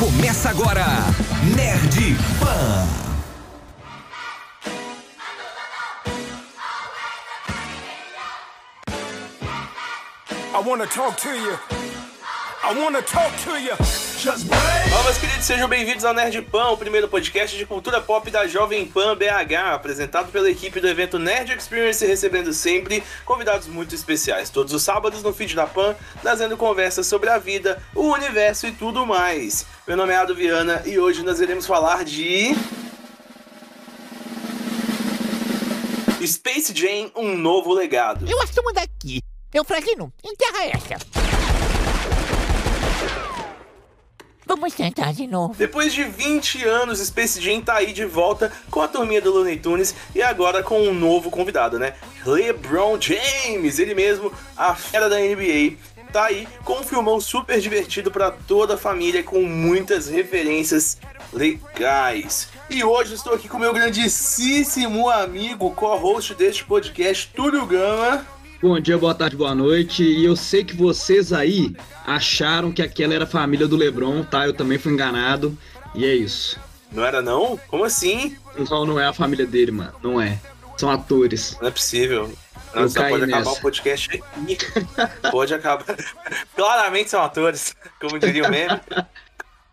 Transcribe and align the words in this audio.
Começa 0.00 0.48
agora, 0.48 0.86
Nerd 1.54 2.16
Pan. 2.40 2.88
I 10.54 10.62
wanna 10.66 10.86
talk 10.86 11.18
to 11.18 11.28
you. 11.28 11.58
I 12.64 12.74
wanna 12.80 13.02
talk 13.02 13.30
to 13.44 13.58
you. 13.58 14.09
Olá, 14.22 15.02
meus 15.04 15.16
queridos, 15.16 15.46
sejam 15.46 15.66
bem-vindos 15.66 16.04
ao 16.04 16.12
Nerd 16.12 16.42
Pan, 16.42 16.68
o 16.72 16.76
primeiro 16.76 17.08
podcast 17.08 17.56
de 17.56 17.64
cultura 17.64 18.02
pop 18.02 18.30
da 18.30 18.46
Jovem 18.46 18.84
Pan 18.84 19.16
BH, 19.16 19.72
apresentado 19.72 20.30
pela 20.30 20.50
equipe 20.50 20.78
do 20.78 20.86
evento 20.86 21.18
Nerd 21.18 21.50
Experience, 21.52 22.04
recebendo 22.04 22.52
sempre 22.52 23.02
convidados 23.24 23.66
muito 23.66 23.94
especiais. 23.94 24.50
Todos 24.50 24.74
os 24.74 24.82
sábados 24.82 25.22
no 25.22 25.32
feed 25.32 25.56
da 25.56 25.66
Pan, 25.66 25.96
trazendo 26.20 26.54
conversas 26.58 27.06
sobre 27.06 27.30
a 27.30 27.38
vida, 27.38 27.82
o 27.94 28.12
universo 28.12 28.66
e 28.66 28.72
tudo 28.72 29.06
mais. 29.06 29.64
Meu 29.88 29.96
nome 29.96 30.12
é 30.12 30.16
Ado 30.16 30.34
Viana 30.34 30.82
e 30.84 30.98
hoje 30.98 31.22
nós 31.22 31.40
iremos 31.40 31.66
falar 31.66 32.04
de. 32.04 32.54
Space 36.26 36.74
Jam, 36.76 37.10
um 37.16 37.34
novo 37.38 37.72
legado. 37.72 38.30
Eu 38.30 38.38
assumo 38.42 38.70
daqui. 38.70 39.22
Eufragino, 39.54 40.12
enterra 40.22 40.66
essa. 40.66 41.29
Vamos 44.50 44.74
tentar 44.74 45.12
de 45.12 45.28
novo. 45.28 45.54
Depois 45.56 45.94
de 45.94 46.02
20 46.02 46.64
anos, 46.66 46.98
Space 46.98 47.40
Jam 47.40 47.60
tá 47.60 47.76
aí 47.76 47.92
de 47.92 48.04
volta 48.04 48.50
com 48.68 48.82
a 48.82 48.88
turminha 48.88 49.20
do 49.20 49.30
Looney 49.30 49.56
Tunes 49.56 49.94
e 50.12 50.20
agora 50.20 50.60
com 50.60 50.80
um 50.80 50.92
novo 50.92 51.30
convidado, 51.30 51.78
né? 51.78 51.94
LeBron 52.26 53.00
James, 53.00 53.78
ele 53.78 53.94
mesmo, 53.94 54.32
a 54.56 54.74
fera 54.74 55.08
da 55.08 55.20
NBA. 55.20 55.76
Tá 56.12 56.24
aí 56.24 56.48
com 56.64 56.80
um 56.80 56.82
filmão 56.82 57.20
super 57.20 57.60
divertido 57.60 58.10
para 58.10 58.32
toda 58.32 58.74
a 58.74 58.76
família, 58.76 59.22
com 59.22 59.40
muitas 59.42 60.08
referências 60.08 60.98
legais. 61.32 62.48
E 62.68 62.82
hoje 62.82 63.14
estou 63.14 63.34
aqui 63.34 63.48
com 63.48 63.56
meu 63.56 63.72
grandíssimo 63.72 65.08
amigo, 65.08 65.70
co-host 65.76 66.34
deste 66.34 66.64
podcast, 66.64 67.30
Túlio 67.36 67.64
Gama. 67.66 68.26
Bom 68.62 68.78
dia, 68.78 68.98
boa 68.98 69.14
tarde, 69.14 69.36
boa 69.36 69.54
noite. 69.54 70.02
E 70.02 70.22
eu 70.22 70.36
sei 70.36 70.62
que 70.62 70.76
vocês 70.76 71.32
aí 71.32 71.74
acharam 72.06 72.70
que 72.70 72.82
aquela 72.82 73.14
era 73.14 73.24
a 73.24 73.26
família 73.26 73.66
do 73.66 73.74
Lebron, 73.74 74.22
tá? 74.22 74.46
Eu 74.46 74.52
também 74.52 74.76
fui 74.76 74.92
enganado. 74.92 75.56
E 75.94 76.04
é 76.04 76.14
isso. 76.14 76.60
Não 76.92 77.02
era 77.02 77.22
não? 77.22 77.58
Como 77.68 77.84
assim? 77.84 78.36
Não, 78.68 78.84
não 78.84 79.00
é 79.00 79.06
a 79.06 79.14
família 79.14 79.46
dele, 79.46 79.70
mano. 79.70 79.94
Não 80.02 80.20
é. 80.20 80.38
São 80.76 80.90
atores. 80.90 81.56
Não 81.58 81.68
é 81.68 81.70
possível. 81.70 82.30
Caí 82.72 82.82
pode 83.10 83.24
acabar 83.24 83.26
nessa. 83.26 83.50
o 83.50 83.60
podcast 83.62 84.08
aqui. 84.10 84.58
pode 85.32 85.54
acabar. 85.54 85.96
Claramente 86.54 87.08
são 87.08 87.22
atores, 87.22 87.74
como 87.98 88.18
diria 88.18 88.46
o 88.46 88.50
meme. 88.50 88.78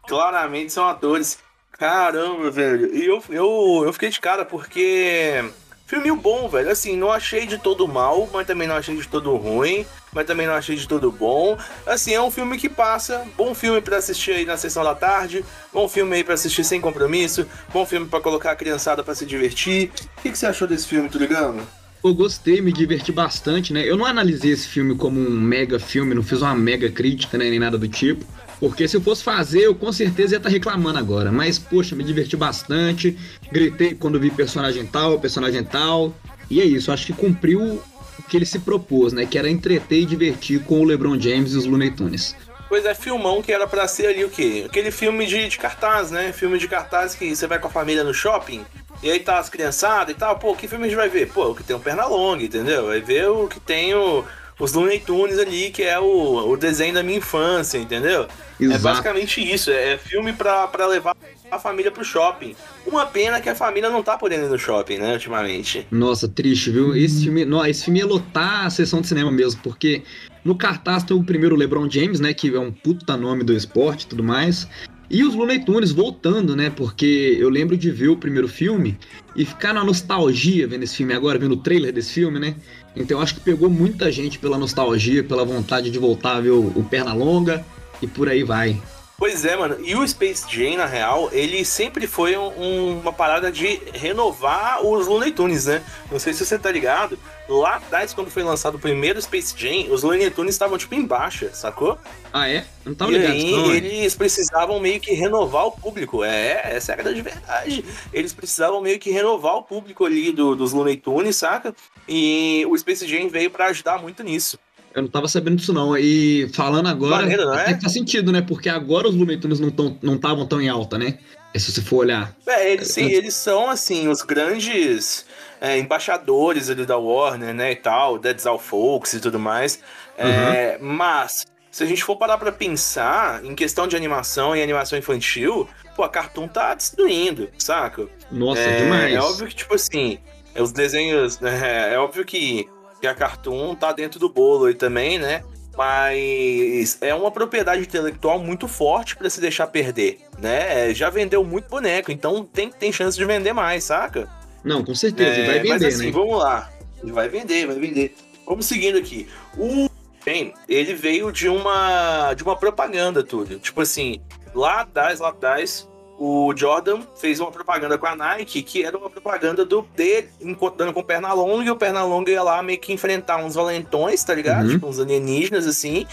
Claramente 0.08 0.72
são 0.72 0.88
atores. 0.88 1.40
Caramba, 1.74 2.50
velho. 2.50 2.96
E 2.96 3.06
eu, 3.06 3.22
eu, 3.30 3.84
eu 3.86 3.92
fiquei 3.92 4.10
de 4.10 4.20
cara 4.22 4.46
porque. 4.46 5.44
Filminho 5.88 6.18
bom, 6.18 6.50
velho. 6.50 6.70
Assim, 6.70 6.98
não 6.98 7.10
achei 7.10 7.48
de 7.48 7.58
todo 7.58 7.88
mal, 7.88 8.30
mas 8.34 8.46
também 8.46 8.68
não 8.68 8.76
achei 8.76 8.94
de 8.94 9.08
todo 9.08 9.34
ruim, 9.38 9.86
mas 10.12 10.28
também 10.28 10.46
não 10.46 10.54
achei 10.54 10.76
de 10.76 10.86
todo 10.86 11.10
bom. 11.10 11.58
Assim, 11.86 12.14
é 12.14 12.22
um 12.22 12.30
filme 12.30 12.58
que 12.58 12.68
passa. 12.68 13.26
Bom 13.38 13.56
filme 13.56 13.80
pra 13.80 13.96
assistir 13.96 14.32
aí 14.32 14.46
na 14.46 14.58
sessão 14.58 14.84
da 14.84 14.94
tarde. 14.94 15.46
Bom 15.74 15.88
filme 15.88 16.18
aí 16.18 16.26
pra 16.26 16.34
assistir 16.34 16.66
sem 16.66 16.82
compromisso. 16.82 17.48
Bom 17.74 17.86
filme 17.86 18.06
pra 18.06 18.20
colocar 18.20 18.52
a 18.52 18.56
criançada 18.56 19.02
pra 19.02 19.16
se 19.16 19.26
divertir. 19.26 19.90
O 20.18 20.22
que, 20.22 20.32
que 20.32 20.38
você 20.38 20.46
achou 20.46 20.68
desse 20.68 20.86
filme, 20.88 21.08
Túlio 21.08 21.30
Gama? 21.30 21.64
Eu 22.04 22.14
gostei, 22.14 22.62
me 22.62 22.74
diverti 22.74 23.14
bastante, 23.14 23.72
né? 23.72 23.90
Eu 23.90 23.96
não 23.96 24.06
analisei 24.06 24.52
esse 24.52 24.68
filme 24.68 24.94
como 24.94 25.20
um 25.20 25.32
mega 25.32 25.80
filme, 25.80 26.14
não 26.14 26.22
fiz 26.22 26.42
uma 26.42 26.54
mega 26.54 26.92
crítica, 26.92 27.38
né? 27.38 27.50
Nem 27.50 27.60
nada 27.60 27.78
do 27.78 27.88
tipo. 27.88 28.26
Porque 28.60 28.88
se 28.88 28.98
eu 28.98 29.02
fosse 29.02 29.24
fazer, 29.24 29.62
eu 29.62 29.76
com 29.76 29.92
certeza 29.92 30.36
ia 30.36 30.38
estar 30.38 30.50
reclamando 30.50 30.98
agora. 30.98 31.32
Mas, 31.32 31.60
poxa, 31.60 31.96
me 31.96 32.04
diverti 32.04 32.36
bastante. 32.36 33.18
Gritei 33.52 33.94
quando 33.94 34.20
vi 34.20 34.32
personagem 34.32 34.86
tal, 34.86 35.20
personagem 35.20 35.64
tal. 35.64 36.14
E 36.50 36.62
é 36.62 36.66
isso, 36.66 36.92
acho 36.92 37.06
que 37.06 37.14
cumpriu 37.14 37.62
o 37.62 38.24
que 38.28 38.38
ele 38.38 38.46
se 38.46 38.60
propôs, 38.60 39.14
né? 39.14 39.26
Que 39.26 39.38
era 39.38 39.50
entreter 39.50 40.02
e 40.02 40.06
divertir 40.06 40.64
com 40.64 40.82
o 40.82 40.84
LeBron 40.84 41.20
James 41.20 41.54
e 41.54 41.58
os 41.58 41.66
Looney 41.66 41.92
Tunes. 41.92 42.36
Pois 42.70 42.86
é, 42.86 42.94
filmão 42.94 43.42
que 43.42 43.52
era 43.52 43.66
pra 43.66 43.88
ser 43.88 44.08
ali 44.08 44.26
o 44.26 44.30
quê? 44.30 44.66
Aquele 44.66 44.92
filme 44.92 45.26
de, 45.26 45.48
de 45.48 45.58
cartaz, 45.58 46.12
né? 46.12 46.34
Filme 46.34 46.58
de 46.58 46.68
cartaz 46.68 47.16
que 47.16 47.34
você 47.34 47.48
vai 47.48 47.60
com 47.60 47.68
a 47.68 47.72
família 47.72 48.04
no 48.04 48.14
shopping. 48.14 48.66
E 49.02 49.12
aí 49.12 49.20
tá 49.20 49.38
as 49.38 49.50
criançadas 49.50 50.16
e 50.16 50.18
tal. 50.18 50.38
Pô, 50.38 50.56
que 50.56 50.68
filme 50.68 50.86
a 50.86 50.88
gente 50.88 50.98
vai 50.98 51.08
ver? 51.08 51.30
Pô, 51.32 51.52
o 51.52 51.56
que 51.56 51.64
tem 51.64 51.76
o 51.76 51.80
Pernalonga, 51.80 52.44
entendeu? 52.44 52.88
Vai 52.88 53.00
ver 53.00 53.30
o 53.30 53.48
que 53.48 53.60
tem 53.60 53.94
o, 53.94 54.26
os 54.60 54.74
Looney 54.74 55.00
Tunes 55.00 55.38
ali, 55.38 55.70
que 55.70 55.84
é 55.84 56.00
o, 56.00 56.50
o 56.50 56.58
desenho 56.58 56.94
da 56.94 57.04
minha 57.04 57.18
infância, 57.18 57.78
entendeu? 57.78 58.28
É 58.60 58.64
Exato. 58.64 58.82
basicamente 58.82 59.54
isso. 59.54 59.70
É 59.70 59.98
filme 59.98 60.34
pra, 60.34 60.68
pra 60.68 60.88
levar 60.88 61.16
a 61.52 61.60
família 61.60 61.92
pro 61.92 62.04
shopping. 62.04 62.56
Uma 62.86 63.06
pena 63.06 63.40
que 63.40 63.50
a 63.50 63.56
família 63.56 63.90
não 63.90 64.04
tá 64.04 64.18
podendo 64.18 64.46
ir 64.46 64.50
no 64.50 64.58
shopping, 64.58 64.98
né, 64.98 65.14
ultimamente. 65.14 65.86
Nossa, 65.92 66.28
triste, 66.28 66.72
viu? 66.72 66.96
Esse 66.96 67.24
filme, 67.24 67.46
não, 67.46 67.66
esse 67.66 67.86
filme 67.86 68.00
ia 68.00 68.06
lotar 68.06 68.66
a 68.66 68.70
sessão 68.70 69.02
de 69.02 69.08
cinema 69.08 69.32
mesmo, 69.32 69.62
porque 69.62 70.04
no 70.44 70.56
cartaz 70.56 71.04
tem 71.04 71.16
o 71.16 71.24
primeiro 71.24 71.56
LeBron 71.56 71.90
James, 71.90 72.20
né, 72.20 72.34
que 72.34 72.54
é 72.54 72.60
um 72.60 72.72
puta 72.72 73.16
nome 73.16 73.44
do 73.44 73.54
esporte 73.54 74.04
e 74.04 74.08
tudo 74.08 74.24
mais, 74.24 74.68
e 75.10 75.24
os 75.24 75.36
Looney 75.36 75.64
Tunes 75.64 75.92
voltando, 75.92 76.56
né, 76.56 76.70
porque 76.70 77.38
eu 77.40 77.50
lembro 77.50 77.78
de 77.78 77.92
ver 77.92 78.10
o 78.10 78.18
primeiro 78.18 78.48
filme 78.48 78.98
e 79.36 79.46
ficar 79.46 79.74
na 79.74 79.84
nostalgia 79.84 80.68
vendo 80.68 80.84
esse 80.84 80.98
filme 80.98 81.14
agora, 81.14 81.40
vendo 81.40 81.54
o 81.54 81.58
trailer 81.58 81.94
desse 81.94 82.14
filme, 82.14 82.40
né, 82.40 82.56
então 83.00 83.22
acho 83.22 83.36
que 83.36 83.42
pegou 83.42 83.70
muita 83.70 84.12
gente 84.12 84.40
pela 84.40 84.58
nostalgia, 84.58 85.24
pela 85.24 85.46
vontade 85.46 85.90
de 85.90 86.00
voltar 86.00 86.38
a 86.38 86.42
ver 86.42 86.52
o, 86.52 86.68
o 86.76 86.84
Pernalonga 86.84 87.66
e 88.02 88.08
por 88.08 88.28
aí 88.28 88.44
vai. 88.44 88.80
Pois 89.18 89.44
é, 89.46 89.56
mano. 89.56 89.78
E 89.84 89.96
o 89.96 90.08
Space 90.08 90.46
Jam, 90.48 90.78
na 90.78 90.86
real, 90.86 91.30
ele 91.32 91.66
sempre 91.66 92.06
foi 92.06 92.38
um- 92.38 92.50
um- 92.56 93.00
uma 93.00 93.12
parada 93.12 93.52
de 93.52 93.82
renovar 93.92 94.86
os 94.86 95.08
Looney 95.08 95.32
Tunes, 95.32 95.66
né? 95.66 95.84
Não 96.12 96.20
sei 96.20 96.34
se 96.34 96.46
você 96.46 96.60
tá 96.60 96.72
ligado. 96.72 97.18
Lá 97.50 97.78
atrás, 97.78 98.14
quando 98.14 98.30
foi 98.30 98.44
lançado 98.44 98.76
o 98.76 98.80
primeiro 98.80 99.20
Space 99.20 99.56
Jam, 99.58 99.92
os 99.92 100.04
Looney 100.04 100.30
Tunes 100.30 100.54
estavam, 100.54 100.78
tipo, 100.78 100.94
em 100.94 101.04
baixa, 101.04 101.50
sacou? 101.52 101.98
Ah, 102.32 102.48
é? 102.48 102.66
Não 102.86 102.94
tava 102.94 103.12
e 103.12 103.16
ligado 103.16 103.32
aí, 103.32 103.44
disso, 103.44 103.58
não, 103.58 103.72
é? 103.72 103.78
eles 103.78 104.16
precisavam 104.16 104.80
meio 104.80 105.00
que 105.00 105.12
renovar 105.14 105.66
o 105.66 105.72
público. 105.72 106.24
É, 106.24 106.76
essa 106.76 106.92
é 106.92 106.94
a 106.94 106.98
grande 106.98 107.22
verdade. 107.24 107.84
Eles 108.14 108.34
precisavam 108.34 108.82
meio 108.82 109.00
que 109.00 109.10
renovar 109.10 109.56
o 109.56 109.64
público 109.64 110.06
ali 110.06 110.32
do- 110.32 110.56
dos 110.56 110.74
Looney 110.74 110.98
Tunes, 110.98 111.38
saca? 111.38 111.74
E 112.08 112.64
o 112.70 112.78
Space 112.78 113.08
Jam 113.08 113.30
veio 113.30 113.50
pra 113.50 113.66
ajudar 113.68 113.98
muito 114.00 114.22
nisso. 114.24 114.60
Eu 114.98 115.04
não 115.04 115.10
tava 115.12 115.28
sabendo 115.28 115.58
disso 115.58 115.72
não. 115.72 115.96
E 115.96 116.50
falando 116.56 116.88
agora, 116.88 117.18
Maneiro, 117.22 117.46
não 117.46 117.54
é? 117.54 117.76
que 117.76 117.82
faz 117.82 117.94
sentido, 117.94 118.32
né? 118.32 118.42
Porque 118.42 118.68
agora 118.68 119.08
os 119.08 119.14
Looney 119.14 119.38
Tunes 119.38 119.60
não 119.60 119.68
estavam 119.70 119.98
não 120.02 120.18
tavam 120.18 120.48
tão 120.48 120.60
em 120.60 120.68
alta, 120.68 120.98
né? 120.98 121.20
E 121.54 121.60
se 121.60 121.72
você 121.72 121.84
for 121.84 121.98
olhar. 121.98 122.36
É, 122.48 122.74
eles, 122.74 122.88
sim, 122.88 123.06
É. 123.06 123.14
eles 123.14 123.36
são, 123.36 123.70
assim, 123.70 124.08
os 124.08 124.24
grandes 124.24 125.24
é, 125.62 125.78
embaixadores 125.78 126.68
ali 126.72 126.84
da 126.84 126.98
Warner, 126.98 127.54
né, 127.54 127.74
e 127.74 127.76
tal, 127.76 128.18
Dead 128.18 128.44
All 128.48 128.58
Folks 128.58 129.14
e 129.14 129.20
tudo 129.20 129.38
mais. 129.38 129.80
É, 130.18 130.80
Mas, 130.82 131.46
se 131.70 131.84
a 131.84 131.86
gente 131.86 132.04
for 132.04 132.16
parar 132.16 132.40
pra 132.40 132.52
pensar 132.52 133.46
em 133.46 133.54
questão 133.54 133.88
de 133.88 133.96
animação 133.96 134.56
e 134.56 134.64
animação 134.64 134.98
infantil, 134.98 135.70
pô, 135.96 136.02
a 136.04 136.10
Cartoon 136.10 136.48
tá 136.48 136.74
destruindo, 136.74 137.50
saca? 137.60 138.08
Nossa, 138.32 138.62
é, 138.62 138.78
demais. 138.84 139.14
É 139.14 139.20
óbvio 139.20 139.48
que, 139.48 139.56
tipo 139.56 139.76
assim, 139.76 140.18
os 140.60 140.72
desenhos. 140.72 141.38
É, 141.46 141.94
é 141.94 142.00
óbvio 142.00 142.26
que, 142.26 142.68
que 143.00 143.08
a 143.08 143.14
Cartoon 143.14 143.76
tá 143.76 143.92
dentro 143.92 144.20
do 144.20 144.30
bolo 144.30 144.66
aí 144.66 144.74
também, 144.74 145.20
né? 145.20 145.44
Mas 145.76 146.98
é 147.02 147.14
uma 147.14 147.30
propriedade 147.30 147.82
intelectual 147.82 148.40
muito 148.40 148.68
forte 148.68 149.16
pra 149.16 149.30
se 149.30 149.40
deixar 149.40 149.68
perder, 149.68 150.20
né? 150.40 150.90
É, 150.90 150.94
Já 150.94 151.10
vendeu 151.10 151.44
muito 151.44 151.70
boneco, 151.70 152.12
então 152.12 152.44
tem, 152.44 152.72
tem 152.72 152.92
chance 152.92 153.16
de 153.16 153.24
vender 153.26 153.54
mais, 153.54 153.84
saca? 153.84 154.28
Não, 154.64 154.84
com 154.84 154.96
certeza. 154.96 155.30
É, 155.30 155.46
vai 155.46 155.64
mas 155.64 155.82
vender, 155.82 155.88
assim, 155.88 156.06
né? 156.08 156.12
vamos 156.12 156.40
lá. 156.40 156.72
Vai 157.04 157.30
vender, 157.30 157.68
vai 157.68 157.80
vender. 157.80 158.16
Vamos 158.46 158.66
seguindo 158.66 158.98
aqui. 158.98 159.28
O 159.56 159.88
bem, 160.26 160.54
ele 160.68 160.94
veio 160.94 161.32
de 161.32 161.48
uma 161.48 162.34
de 162.34 162.44
uma 162.44 162.56
propaganda 162.56 163.24
tudo. 163.24 163.60
Tipo 163.60 163.82
assim, 163.82 164.20
lá 164.54 164.82
atrás, 164.82 165.20
lá 165.20 165.30
atrás, 165.30 165.88
o 166.20 166.52
Jordan 166.56 167.02
fez 167.16 167.40
uma 167.40 167.52
propaganda 167.52 167.98
com 167.98 168.08
a 168.08 168.16
Nike, 168.16 168.64
que 168.64 168.84
era 168.84 168.98
uma 168.98 169.10
propaganda 169.10 169.64
do 169.64 169.84
dele 169.96 170.30
encontrando 170.42 170.92
com 170.94 171.00
o 171.00 171.04
Pernalonga, 171.04 171.64
e 171.64 171.70
o 171.70 171.76
Pernalonga 171.76 172.32
ia 172.32 172.42
lá 172.42 172.62
meio 172.64 172.80
que 172.80 172.92
enfrentar 172.92 173.38
uns 173.38 173.54
valentões, 173.56 174.24
tá 174.24 174.34
ligado? 174.34 174.66
Uhum. 174.66 174.72
Tipo, 174.72 174.88
uns 174.88 175.00
alienígenas, 175.00 175.68
assim. 175.68 176.08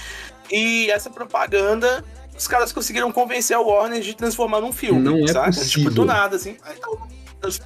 E 0.51 0.91
essa 0.91 1.09
propaganda, 1.09 2.05
os 2.37 2.47
caras 2.47 2.71
conseguiram 2.73 3.11
convencer 3.11 3.57
a 3.57 3.61
Warner 3.61 4.01
de 4.03 4.15
transformar 4.15 4.61
num 4.61 4.73
filme, 4.73 5.01
Não 5.01 5.25
é 5.25 5.29
saca? 5.29 5.47
possível. 5.47 5.91
Tipo, 5.91 5.91
do 5.95 6.05
nada, 6.05 6.37
assim. 6.37 6.57
Então, 6.77 6.99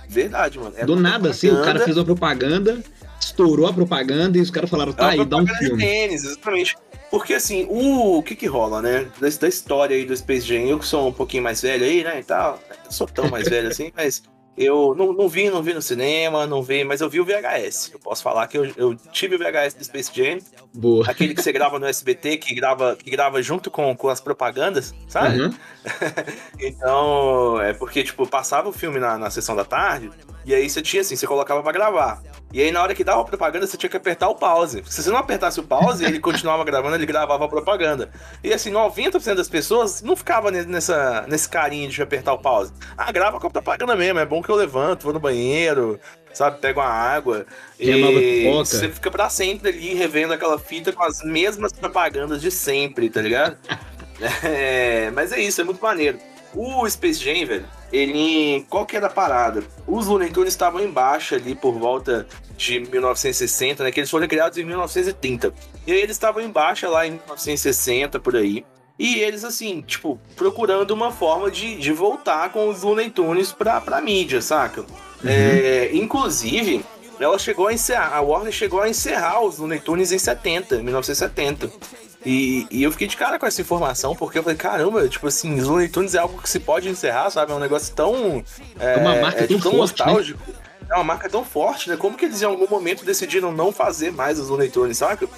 verdade, 0.08 0.58
mano. 0.58 0.72
Era 0.76 0.86
Do 0.86 0.92
uma 0.94 1.02
nada, 1.02 1.30
assim, 1.30 1.50
o 1.50 1.62
cara 1.64 1.80
fez 1.80 1.96
uma 1.96 2.04
propaganda, 2.04 2.82
estourou 3.20 3.66
a 3.66 3.72
propaganda 3.72 4.38
e 4.38 4.40
os 4.40 4.50
caras 4.50 4.70
falaram, 4.70 4.92
tá 4.92 5.08
é 5.14 5.18
aí, 5.18 5.24
dá 5.24 5.36
um 5.38 5.44
de 5.44 5.56
filme. 5.56 5.82
tênis, 5.82 6.24
exatamente. 6.24 6.76
Porque 7.10 7.34
assim, 7.34 7.66
o, 7.70 8.18
o 8.18 8.22
que 8.22 8.36
que 8.36 8.46
rola, 8.46 8.82
né? 8.82 9.10
Da, 9.18 9.28
da 9.28 9.48
história 9.48 9.96
aí 9.96 10.04
do 10.04 10.16
Space 10.16 10.46
Jam, 10.46 10.66
eu 10.66 10.78
que 10.78 10.86
sou 10.86 11.08
um 11.08 11.12
pouquinho 11.12 11.42
mais 11.42 11.62
velho 11.62 11.84
aí, 11.84 12.04
né, 12.04 12.20
e 12.20 12.24
tal. 12.24 12.60
Não 12.84 12.90
sou 12.92 13.06
tão 13.06 13.28
mais 13.30 13.48
velho 13.48 13.68
assim, 13.68 13.92
mas 13.96 14.22
Eu 14.60 14.92
não, 14.96 15.12
não 15.12 15.28
vi, 15.28 15.48
não 15.48 15.62
vi 15.62 15.72
no 15.72 15.80
cinema, 15.80 16.44
não 16.44 16.64
vi, 16.64 16.82
mas 16.82 17.00
eu 17.00 17.08
vi 17.08 17.20
o 17.20 17.24
VHS. 17.24 17.92
Eu 17.92 18.00
posso 18.00 18.24
falar 18.24 18.48
que 18.48 18.58
eu, 18.58 18.64
eu 18.76 18.96
tive 19.12 19.36
o 19.36 19.38
VHS 19.38 19.74
do 19.74 19.84
Space 19.84 20.10
Jam, 20.12 20.38
Boa. 20.74 21.08
aquele 21.08 21.32
que 21.32 21.40
você 21.40 21.52
grava 21.52 21.78
no 21.78 21.86
SBT, 21.86 22.38
que 22.38 22.54
grava, 22.56 22.96
que 22.96 23.08
grava 23.08 23.40
junto 23.40 23.70
com, 23.70 23.94
com 23.94 24.08
as 24.08 24.20
propagandas, 24.20 24.92
sabe? 25.06 25.42
Uhum. 25.42 25.54
Então, 26.60 27.60
é 27.60 27.72
porque, 27.72 28.02
tipo, 28.02 28.26
passava 28.26 28.68
o 28.68 28.72
filme 28.72 28.98
na, 28.98 29.16
na 29.16 29.30
sessão 29.30 29.54
da 29.54 29.64
tarde, 29.64 30.10
e 30.44 30.52
aí 30.52 30.68
você 30.68 30.82
tinha 30.82 31.02
assim, 31.02 31.14
você 31.14 31.26
colocava 31.26 31.62
pra 31.62 31.70
gravar. 31.70 32.20
E 32.52 32.62
aí, 32.62 32.72
na 32.72 32.82
hora 32.82 32.94
que 32.94 33.04
dava 33.04 33.20
a 33.20 33.24
propaganda, 33.24 33.66
você 33.66 33.76
tinha 33.76 33.90
que 33.90 33.96
apertar 33.96 34.28
o 34.28 34.34
pause. 34.34 34.82
Se 34.86 35.02
você 35.02 35.10
não 35.10 35.18
apertasse 35.18 35.60
o 35.60 35.62
pause, 35.62 36.02
ele 36.04 36.18
continuava 36.18 36.64
gravando, 36.64 36.94
ele 36.96 37.04
gravava 37.04 37.44
a 37.44 37.48
propaganda. 37.48 38.10
E 38.42 38.52
assim, 38.54 38.72
90% 38.72 39.34
das 39.34 39.48
pessoas 39.50 40.00
não 40.00 40.16
ficava 40.16 40.50
ne- 40.50 40.64
nessa, 40.64 41.26
nesse 41.28 41.46
carinho 41.46 41.90
de 41.90 42.00
apertar 42.02 42.32
o 42.32 42.38
pause. 42.38 42.72
Ah, 42.96 43.12
grava 43.12 43.38
com 43.38 43.46
a 43.46 43.50
propaganda 43.50 43.94
mesmo, 43.94 44.18
é 44.18 44.24
bom 44.24 44.42
que 44.42 44.48
eu 44.48 44.56
levanto, 44.56 45.02
vou 45.02 45.12
no 45.12 45.20
banheiro, 45.20 46.00
sabe, 46.32 46.58
pego 46.58 46.80
uma 46.80 46.88
água. 46.88 47.44
E 47.78 47.92
pipoca. 48.44 48.64
você 48.64 48.88
fica 48.88 49.10
pra 49.10 49.28
sempre 49.28 49.68
ali 49.68 49.92
revendo 49.94 50.32
aquela 50.32 50.58
fita 50.58 50.90
com 50.90 51.02
as 51.04 51.22
mesmas 51.22 51.70
propagandas 51.70 52.40
de 52.40 52.50
sempre, 52.50 53.10
tá 53.10 53.20
ligado? 53.20 53.58
É, 54.42 55.12
mas 55.12 55.30
é 55.30 55.38
isso, 55.40 55.60
é 55.60 55.64
muito 55.64 55.80
maneiro. 55.80 56.18
O 56.52 56.88
Space 56.90 57.22
Jam, 57.22 57.46
velho, 57.46 57.64
ele. 57.92 58.64
Qual 58.68 58.86
que 58.86 58.96
era 58.96 59.06
a 59.06 59.10
parada? 59.10 59.62
Os 59.86 60.06
Looney 60.06 60.30
Tunes 60.30 60.52
estavam 60.52 60.80
em 60.80 60.90
baixa 60.90 61.36
ali 61.36 61.54
por 61.54 61.74
volta 61.74 62.26
de 62.56 62.80
1960, 62.80 63.84
né? 63.84 63.92
Que 63.92 64.00
eles 64.00 64.10
foram 64.10 64.26
criados 64.26 64.58
em 64.58 64.64
1930. 64.64 65.52
E 65.86 65.92
aí 65.92 65.98
eles 65.98 66.16
estavam 66.16 66.42
em 66.42 66.50
baixa 66.50 66.88
lá 66.88 67.06
em 67.06 67.12
1960, 67.12 68.18
por 68.20 68.36
aí. 68.36 68.64
E 68.98 69.20
eles, 69.20 69.44
assim, 69.44 69.80
tipo, 69.80 70.20
procurando 70.34 70.90
uma 70.90 71.12
forma 71.12 71.50
de, 71.50 71.76
de 71.76 71.92
voltar 71.92 72.50
com 72.50 72.68
os 72.68 72.82
Looney 72.82 73.10
Tunes 73.10 73.52
pra, 73.52 73.80
pra 73.80 74.00
mídia, 74.00 74.42
saca? 74.42 74.84
É, 75.24 75.90
inclusive, 75.92 76.84
ela 77.20 77.38
chegou 77.38 77.68
a 77.68 77.72
encerrar, 77.72 78.16
a 78.16 78.20
Warner 78.20 78.52
chegou 78.52 78.80
a 78.80 78.88
encerrar 78.88 79.40
os 79.40 79.58
Looney 79.58 79.80
Tunes 79.80 80.10
em 80.10 80.18
70, 80.18 80.82
1970. 80.82 81.70
E, 82.26 82.66
e 82.70 82.82
eu 82.82 82.90
fiquei 82.90 83.06
de 83.06 83.16
cara 83.16 83.38
com 83.38 83.46
essa 83.46 83.60
informação, 83.60 84.14
porque 84.14 84.38
eu 84.38 84.42
falei, 84.42 84.58
caramba, 84.58 85.08
tipo 85.08 85.26
assim, 85.26 85.54
os 85.58 85.66
Looney 85.66 85.88
Tunes 85.88 86.14
é 86.14 86.18
algo 86.18 86.40
que 86.42 86.50
se 86.50 86.58
pode 86.58 86.88
encerrar, 86.88 87.30
sabe? 87.30 87.52
É 87.52 87.54
um 87.54 87.60
negócio 87.60 87.94
tão. 87.94 88.42
É, 88.78 88.96
uma 88.96 89.16
marca 89.16 89.44
é, 89.44 89.46
tão 89.46 89.60
tão 89.60 89.70
forte, 89.72 90.00
né? 90.00 90.06
nostálgico. 90.06 90.42
É 90.90 90.94
uma 90.94 91.04
marca 91.04 91.28
tão 91.28 91.44
forte, 91.44 91.88
né? 91.88 91.96
Como 91.96 92.16
que 92.16 92.24
eles 92.24 92.42
em 92.42 92.46
algum 92.46 92.66
momento 92.68 93.04
decidiram 93.04 93.52
não 93.52 93.70
fazer 93.70 94.10
mais 94.10 94.38
os 94.38 94.48
Looney 94.48 94.70
Tunes, 94.70 94.98
saca? 94.98 95.28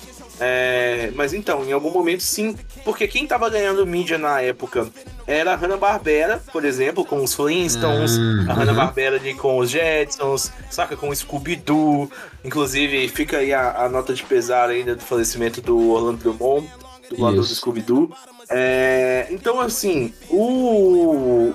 É, 0.42 1.12
mas 1.14 1.34
então, 1.34 1.62
em 1.64 1.72
algum 1.72 1.90
momento 1.90 2.22
sim, 2.22 2.56
porque 2.82 3.06
quem 3.06 3.26
tava 3.26 3.50
ganhando 3.50 3.86
mídia 3.86 4.16
na 4.16 4.40
época 4.40 4.88
era 5.26 5.52
a 5.52 5.54
Hanna-Barbera, 5.56 6.42
por 6.50 6.64
exemplo, 6.64 7.04
com 7.04 7.22
os 7.22 7.34
Flintstones, 7.34 8.16
Ah, 8.48 8.52
a 8.52 8.54
Hanna-Barbera 8.54 9.16
ali 9.16 9.34
com 9.34 9.58
os 9.58 9.70
Jetsons, 9.70 10.50
saca? 10.70 10.96
Com 10.96 11.10
o 11.10 11.14
Scooby-Doo. 11.14 12.10
Inclusive, 12.42 13.06
fica 13.08 13.36
aí 13.38 13.52
a, 13.52 13.84
a 13.84 13.88
nota 13.88 14.14
de 14.14 14.22
pesar 14.22 14.70
ainda 14.70 14.94
do 14.96 15.02
falecimento 15.02 15.60
do 15.60 15.90
Orlando 15.90 16.18
Drummond, 16.18 16.66
do 17.10 17.40
Isso. 17.40 17.56
Scooby-Doo. 17.56 18.10
É, 18.48 19.26
então, 19.30 19.60
assim, 19.60 20.12
o... 20.30 21.52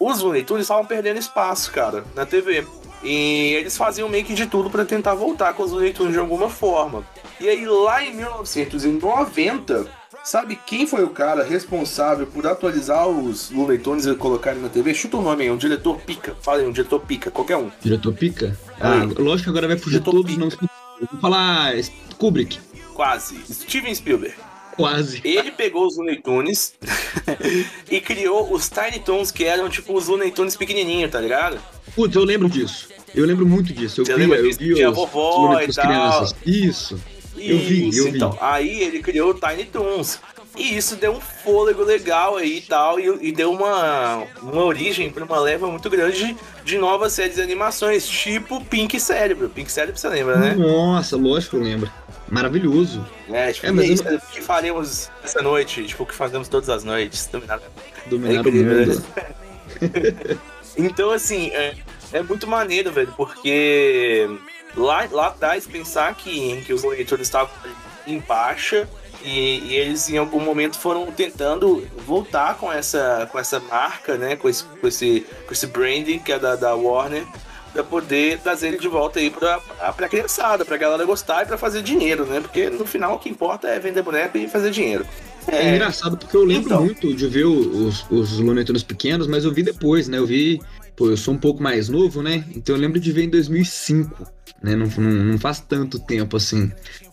os 0.00 0.20
Looney 0.20 0.42
Tunes 0.42 0.62
estavam 0.64 0.84
perdendo 0.84 1.18
espaço, 1.18 1.70
cara, 1.70 2.04
na 2.14 2.26
TV. 2.26 2.66
E 3.02 3.54
eles 3.54 3.76
faziam 3.76 4.08
meio 4.08 4.24
que 4.24 4.34
de 4.34 4.46
tudo 4.46 4.68
pra 4.68 4.84
tentar 4.84 5.14
voltar 5.14 5.54
com 5.54 5.62
os 5.62 5.70
Looney 5.70 5.92
Tunes 5.92 6.12
de 6.12 6.18
alguma 6.18 6.50
forma. 6.50 7.04
E 7.40 7.48
aí, 7.48 7.66
lá 7.66 8.02
em 8.02 8.14
1990, 8.14 9.86
sabe 10.24 10.58
quem 10.66 10.86
foi 10.86 11.04
o 11.04 11.10
cara 11.10 11.44
responsável 11.44 12.26
por 12.26 12.46
atualizar 12.46 13.06
os 13.08 13.50
Tunes 13.82 14.06
e 14.06 14.14
colocarem 14.14 14.60
na 14.62 14.68
TV? 14.68 14.94
Chuta 14.94 15.18
o 15.18 15.22
nome 15.22 15.44
aí, 15.44 15.50
um 15.50 15.56
diretor 15.56 15.98
pica. 16.00 16.34
Fala 16.40 16.58
aí, 16.60 16.66
um 16.66 16.72
diretor 16.72 17.00
pica, 17.00 17.30
qualquer 17.30 17.56
um. 17.56 17.70
Diretor 17.82 18.14
Pica? 18.14 18.58
Ah, 18.80 19.02
lógico 19.18 19.44
que 19.44 19.50
agora 19.50 19.68
vai 19.68 19.78
fugir 19.78 20.00
todos 20.00 20.20
os 20.20 20.26
Pica. 20.26 20.40
nomes. 20.40 20.56
Eu 21.00 21.08
Vou 21.12 21.20
falar 21.20 21.74
Kubrick. 22.18 22.58
Quase. 22.94 23.36
Steven 23.52 23.94
Spielberg. 23.94 24.34
Quase. 24.76 25.20
Ele 25.24 25.50
pegou 25.52 25.86
os 25.86 25.96
Looney 25.96 26.20
Tunes 26.20 26.74
e 27.90 28.00
criou 28.00 28.52
os 28.52 28.68
Tiny 28.68 29.00
Toons, 29.00 29.30
que 29.30 29.44
eram 29.44 29.68
tipo 29.68 29.94
os 29.96 30.06
Looney 30.06 30.30
Tunes 30.30 30.56
pequenininhos, 30.56 31.10
tá 31.10 31.20
ligado? 31.20 31.58
Putz, 31.94 32.14
eu 32.14 32.24
lembro 32.24 32.48
disso. 32.48 32.88
Eu 33.14 33.24
lembro 33.24 33.46
muito 33.46 33.72
disso. 33.72 34.02
Eu 34.02 34.04
Você 34.04 34.14
vi, 34.16 34.30
eu 34.30 34.52
vi 34.76 34.84
os, 34.84 34.94
vovó 34.94 35.54
os 35.56 35.62
e 35.68 35.72
tal. 35.74 35.86
crianças. 35.86 36.34
Isso. 36.44 37.00
Eu 37.38 37.58
vi, 37.58 37.88
Isso, 37.88 37.98
eu 38.00 38.04
vi. 38.04 38.16
então. 38.16 38.36
Aí 38.40 38.82
ele 38.82 39.00
criou 39.00 39.30
o 39.30 39.34
Tiny 39.34 39.64
Toons. 39.64 40.20
E 40.56 40.74
isso 40.74 40.96
deu 40.96 41.12
um 41.12 41.20
fôlego 41.20 41.82
legal 41.84 42.38
aí 42.38 42.58
e 42.58 42.60
tal, 42.62 42.98
e, 42.98 43.28
e 43.28 43.30
deu 43.32 43.52
uma, 43.52 44.24
uma 44.40 44.64
origem 44.64 45.10
para 45.10 45.22
uma 45.22 45.38
leva 45.38 45.66
muito 45.70 45.90
grande 45.90 46.16
de, 46.28 46.36
de 46.64 46.78
novas 46.78 47.12
séries 47.12 47.34
de 47.34 47.42
animações, 47.42 48.08
tipo 48.08 48.64
Pink 48.64 48.98
Cérebro. 48.98 49.50
Pink 49.50 49.70
Cérebro 49.70 50.00
você 50.00 50.08
lembra, 50.08 50.36
né? 50.38 50.54
Nossa, 50.54 51.14
lógico 51.14 51.56
que 51.58 51.62
eu 51.62 51.66
lembro. 51.66 51.90
Maravilhoso. 52.30 53.06
É, 53.30 53.52
tipo, 53.52 53.66
É, 53.66 53.70
mas 53.70 53.84
e 53.86 53.92
isso, 53.92 54.02
o 54.02 54.20
que 54.32 54.40
faremos 54.40 55.10
essa 55.22 55.42
noite? 55.42 55.84
Tipo, 55.84 56.04
o 56.04 56.06
que 56.06 56.14
fazemos 56.14 56.48
todas 56.48 56.70
as 56.70 56.82
noites? 56.84 57.26
Dominar 57.26 57.60
Dominar 58.06 58.36
É 58.36 58.40
o 58.40 58.52
mundo. 58.52 59.04
Então, 60.78 61.10
assim, 61.10 61.48
é, 61.54 61.74
é 62.12 62.22
muito 62.22 62.46
maneiro, 62.46 62.92
velho, 62.92 63.12
porque 63.16 64.28
lá, 64.76 65.08
lá 65.10 65.26
atrás 65.28 65.66
pensar 65.66 66.14
que, 66.14 66.62
que 66.62 66.72
os 66.72 66.82
Tunes 66.82 67.26
estavam 67.26 67.50
em 68.06 68.20
baixa 68.20 68.88
e, 69.24 69.58
e 69.64 69.74
eles 69.74 70.08
em 70.08 70.18
algum 70.18 70.40
momento 70.40 70.78
foram 70.78 71.06
tentando 71.06 71.84
voltar 72.06 72.56
com 72.56 72.72
essa, 72.72 73.28
com 73.30 73.38
essa 73.38 73.58
marca, 73.58 74.16
né? 74.16 74.36
Com 74.36 74.48
esse, 74.48 74.64
com 74.64 74.86
esse, 74.86 75.26
com 75.46 75.52
esse 75.52 75.66
branding 75.66 76.18
que 76.18 76.32
é 76.32 76.38
da, 76.38 76.54
da 76.54 76.74
Warner. 76.74 77.24
Pra 77.72 77.84
poder 77.84 78.38
trazer 78.38 78.68
ele 78.68 78.78
de 78.78 78.88
volta 78.88 79.18
aí 79.18 79.28
pra, 79.28 79.60
pra 79.94 80.08
criançada, 80.08 80.64
pra 80.64 80.78
galera 80.78 81.04
gostar 81.04 81.42
e 81.42 81.46
pra 81.46 81.58
fazer 81.58 81.82
dinheiro, 81.82 82.24
né? 82.24 82.40
Porque 82.40 82.70
no 82.70 82.86
final 82.86 83.16
o 83.16 83.18
que 83.18 83.28
importa 83.28 83.68
é 83.68 83.78
vender 83.78 84.00
boneco 84.02 84.38
e 84.38 84.48
fazer 84.48 84.70
dinheiro. 84.70 85.04
É, 85.46 85.74
engraçado 85.74 86.16
porque 86.16 86.36
eu 86.36 86.44
lembro 86.44 86.66
então. 86.66 86.82
muito 86.82 87.12
de 87.14 87.28
ver 87.28 87.44
os, 87.44 88.06
os 88.10 88.38
Looney 88.38 88.64
Tunes 88.64 88.82
pequenos, 88.82 89.26
mas 89.26 89.44
eu 89.44 89.52
vi 89.52 89.62
depois, 89.62 90.08
né? 90.08 90.16
Eu 90.16 90.26
vi. 90.26 90.60
Pô, 90.96 91.10
eu 91.10 91.16
sou 91.16 91.34
um 91.34 91.38
pouco 91.38 91.62
mais 91.62 91.90
novo, 91.90 92.22
né? 92.22 92.44
Então 92.54 92.74
eu 92.74 92.80
lembro 92.80 92.98
de 92.98 93.12
ver 93.12 93.24
em 93.24 93.28
2005, 93.28 94.26
né? 94.66 94.74
Não, 94.76 94.86
não, 94.86 95.24
não 95.24 95.38
faz 95.38 95.60
tanto 95.60 95.98
tempo 95.98 96.36
assim. 96.36 96.70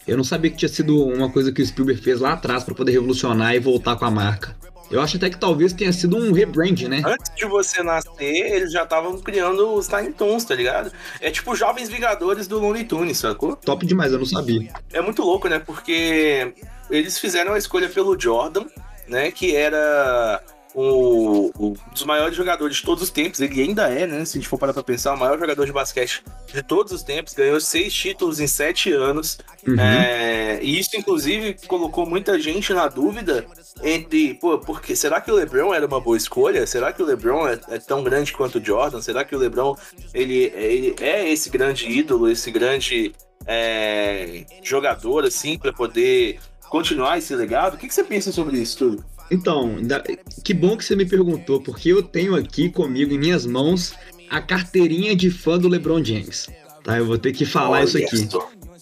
Eu 0.08 0.18
não 0.18 0.24
sabia 0.24 0.52
que 0.52 0.58
tinha 0.58 0.70
sido 0.70 1.06
uma 1.06 1.30
coisa 1.30 1.52
que 1.52 1.62
o 1.62 1.66
Spielberg 1.66 2.02
fez 2.02 2.20
lá 2.20 2.34
atrás 2.34 2.64
pra 2.64 2.76
poder 2.76 2.92
revolucionar 2.92 3.56
e 3.56 3.60
voltar 3.60 3.96
com 3.96 4.06
a 4.06 4.12
marca. 4.12 4.56
Eu 4.92 5.02
acho 5.02 5.18
até 5.18 5.30
que 5.30 5.38
talvez 5.38 5.74
tenha 5.74 5.94
sido 5.94 6.18
um 6.18 6.32
rebrand, 6.34 6.82
né? 6.88 7.02
Antes 7.06 7.34
de 7.36 7.46
você 7.46 7.82
nascer, 7.82 8.54
eles 8.54 8.72
já 8.72 8.84
estavam 8.84 9.18
criando 9.20 9.74
os 9.74 9.88
Tiny 9.88 10.12
Toons, 10.12 10.44
tá 10.44 10.54
ligado? 10.54 10.92
É 11.22 11.32
tipo 11.32 11.56
Jovens 11.56 11.90
Vingadores 11.90 12.48
do 12.48 12.60
Looney 12.60 12.84
Tunes, 12.84 13.18
sacou? 13.18 13.56
Top 13.56 13.86
demais, 13.86 14.12
eu 14.12 14.20
não 14.20 14.26
sabia. 14.26 14.72
É 14.92 15.02
muito 15.02 15.24
louco, 15.24 15.48
né? 15.48 15.58
Porque 15.58 16.54
eles 16.90 17.18
fizeram 17.18 17.54
a 17.54 17.58
escolha 17.58 17.88
pelo 17.90 18.20
Jordan, 18.20 18.66
né? 19.08 19.32
Que 19.32 19.56
era 19.56 20.44
o, 20.74 21.52
o- 21.58 21.68
um 21.70 21.94
dos 21.94 22.04
maiores 22.04 22.36
jogadores 22.36 22.78
de 22.78 22.84
todos 22.84 23.04
os 23.04 23.10
tempos. 23.10 23.40
Ele 23.40 23.62
ainda 23.62 23.88
é, 23.90 24.06
né? 24.08 24.26
Se 24.26 24.38
a 24.38 24.42
gente 24.42 24.48
for 24.50 24.58
parar 24.58 24.74
pra 24.74 24.84
pensar, 24.84 25.14
o 25.14 25.18
maior 25.20 25.38
jogador 25.40 25.66
de 25.66 25.72
basquete 25.72 26.24
de 26.54 26.64
todos 26.64 26.92
os 26.92 27.04
tempos. 27.04 27.34
Ganhou 27.34 27.60
seis 27.60 27.94
títulos 27.94 28.40
em 28.40 28.48
sete 28.48 28.92
anos. 28.92 29.38
Uhum. 29.68 29.80
É, 29.80 30.60
e 30.62 30.80
isso, 30.80 30.92
inclusive, 30.96 31.56
colocou 31.68 32.06
muita 32.06 32.40
gente 32.40 32.74
na 32.74 32.88
dúvida 32.88 33.46
entre, 33.84 34.34
pô, 34.36 34.58
porque 34.60 34.96
será 34.96 35.20
que 35.22 35.32
o 35.32 35.36
LeBron 35.36 35.74
era 35.74 35.86
uma 35.86 36.00
boa 36.00 36.18
escolha? 36.18 36.66
Será 36.68 36.92
que 36.94 37.02
o 37.02 37.06
LeBron 37.06 37.48
é, 37.48 37.60
é 37.70 37.78
tão 37.80 38.04
grande 38.04 38.32
quanto 38.34 38.60
o 38.60 38.64
Jordan? 38.66 39.02
Será 39.02 39.24
que 39.24 39.36
o 39.36 39.40
LeBron 39.40 39.76
ele, 40.14 40.52
ele 40.56 40.96
é 41.00 41.30
esse 41.32 41.50
grande 41.50 41.88
ídolo, 41.90 42.30
esse 42.30 42.52
grande 42.52 43.14
é, 43.46 44.46
jogador, 44.64 45.26
assim, 45.26 45.58
para 45.58 45.74
poder 45.74 46.40
continuar 46.70 47.18
esse 47.18 47.36
legado? 47.36 47.76
O 47.76 47.78
que, 47.78 47.88
que 47.88 47.94
você 47.94 48.04
pensa 48.04 48.32
sobre 48.32 48.58
isso 48.58 48.78
tudo? 48.78 49.06
Então, 49.34 49.76
ainda- 49.78 50.04
que 50.44 50.54
bom 50.54 50.78
que 50.78 50.86
você 50.86 50.96
me 50.96 51.06
perguntou, 51.06 51.60
porque 51.62 51.90
eu 51.90 52.04
tenho 52.04 52.36
aqui 52.36 52.70
comigo 52.70 53.14
em 53.14 53.18
minhas 53.18 53.46
mãos 53.46 53.94
a 54.30 54.40
carteirinha 54.42 55.16
de 55.16 55.30
fã 55.30 55.58
do 55.58 55.68
LeBron 55.68 56.04
James. 56.04 56.48
Tá, 56.84 56.98
eu 56.98 57.06
vou 57.06 57.18
ter 57.18 57.32
que 57.32 57.46
falar 57.46 57.84
isso 57.84 57.98
aqui. 57.98 58.28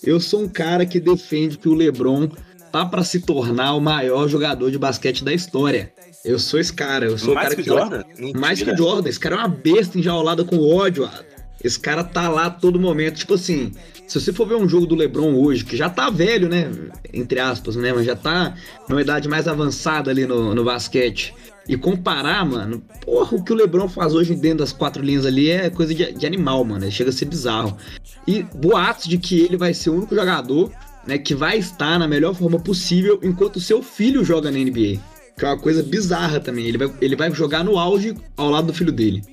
Eu 0.04 0.20
sou 0.20 0.42
um 0.44 0.50
cara 0.50 0.86
que 0.86 1.00
defende 1.00 1.58
que 1.58 1.70
o 1.70 1.74
LeBron 1.74 2.28
tá 2.72 2.86
pra 2.86 3.04
se 3.04 3.20
tornar 3.20 3.74
o 3.76 3.80
maior 3.82 4.28
jogador 4.28 4.72
de 4.72 4.78
basquete 4.80 5.24
da 5.24 5.34
história. 5.34 5.92
Eu 6.26 6.40
sou 6.40 6.60
esse 6.60 6.72
cara, 6.74 7.06
eu 7.06 7.18
sou 7.18 7.32
o 7.32 7.36
Mais 7.36 7.50
cara 7.50 7.56
que 7.56 7.64
que 7.64 7.70
Jordan? 7.70 8.04
mais 8.36 8.62
que. 8.62 8.76
Jordan. 8.76 9.10
Esse 9.10 9.20
cara 9.20 9.36
é 9.36 9.40
uma 9.40 9.48
besta 9.48 9.98
enjaulada 10.00 10.44
com 10.44 10.58
ódio. 10.60 11.08
Esse 11.64 11.80
cara 11.80 12.04
tá 12.04 12.28
lá 12.30 12.50
todo 12.50 12.80
momento. 12.80 13.18
Tipo 13.18 13.36
assim, 13.36 13.72
se 14.08 14.20
você 14.20 14.34
for 14.34 14.48
ver 14.48 14.56
um 14.56 14.68
jogo 14.68 14.86
do 14.86 14.96
LeBron 14.96 15.34
hoje, 15.36 15.64
que 15.64 15.78
já 15.78 15.90
tá 15.90 16.10
velho, 16.10 16.50
né? 16.50 16.70
Entre 17.14 17.40
aspas, 17.40 17.76
né? 17.76 17.94
Mas 17.94 18.06
já 18.06 18.16
tá 18.16 18.56
numa 18.90 19.02
idade 19.02 19.28
mais 19.30 19.48
avançada 19.48 20.12
ali 20.12 20.26
no, 20.26 20.54
no 20.54 20.64
basquete. 20.64 21.34
E 21.68 21.78
comparar, 21.78 22.44
mano, 22.46 22.84
porra, 23.02 23.38
o 23.38 23.44
que 23.44 23.54
o 23.54 23.56
LeBron 23.56 23.88
faz 23.88 24.14
hoje 24.14 24.36
dentro 24.36 24.60
das 24.60 24.74
quatro 24.74 25.04
linhas 25.04 25.26
ali 25.26 25.50
é 25.50 25.70
coisa 25.70 25.94
de, 25.94 26.12
de 26.12 26.26
animal, 26.26 26.64
mano. 26.66 26.90
Chega 26.92 27.10
a 27.10 27.14
ser 27.14 27.26
bizarro. 27.26 27.78
E 28.28 28.44
boatos 28.44 29.06
de 29.06 29.18
que 29.18 29.40
ele 29.40 29.58
vai 29.58 29.74
ser 29.74 29.92
o 29.92 29.96
único 29.96 30.16
jogador, 30.16 30.72
né, 31.06 31.18
que 31.18 31.36
vai 31.36 31.58
estar 31.58 32.00
na 32.00 32.08
melhor 32.08 32.34
forma 32.34 32.60
possível 32.60 33.20
enquanto 33.24 33.60
seu 33.60 33.82
filho 33.84 34.26
joga 34.26 34.52
na 34.52 34.58
NBA. 34.58 35.00
Que 35.38 35.46
é 35.46 35.48
uma 35.48 35.58
coisa 35.58 35.82
bizarra 35.84 36.40
também. 36.40 36.66
Ele 36.66 36.78
vai, 36.78 36.94
ele 37.00 37.16
vai 37.16 37.32
jogar 37.32 37.64
no 37.64 37.78
auge 37.78 38.16
ao 38.36 38.50
lado 38.50 38.68
do 38.68 38.74
filho 38.74 38.92
dele. 38.92 39.24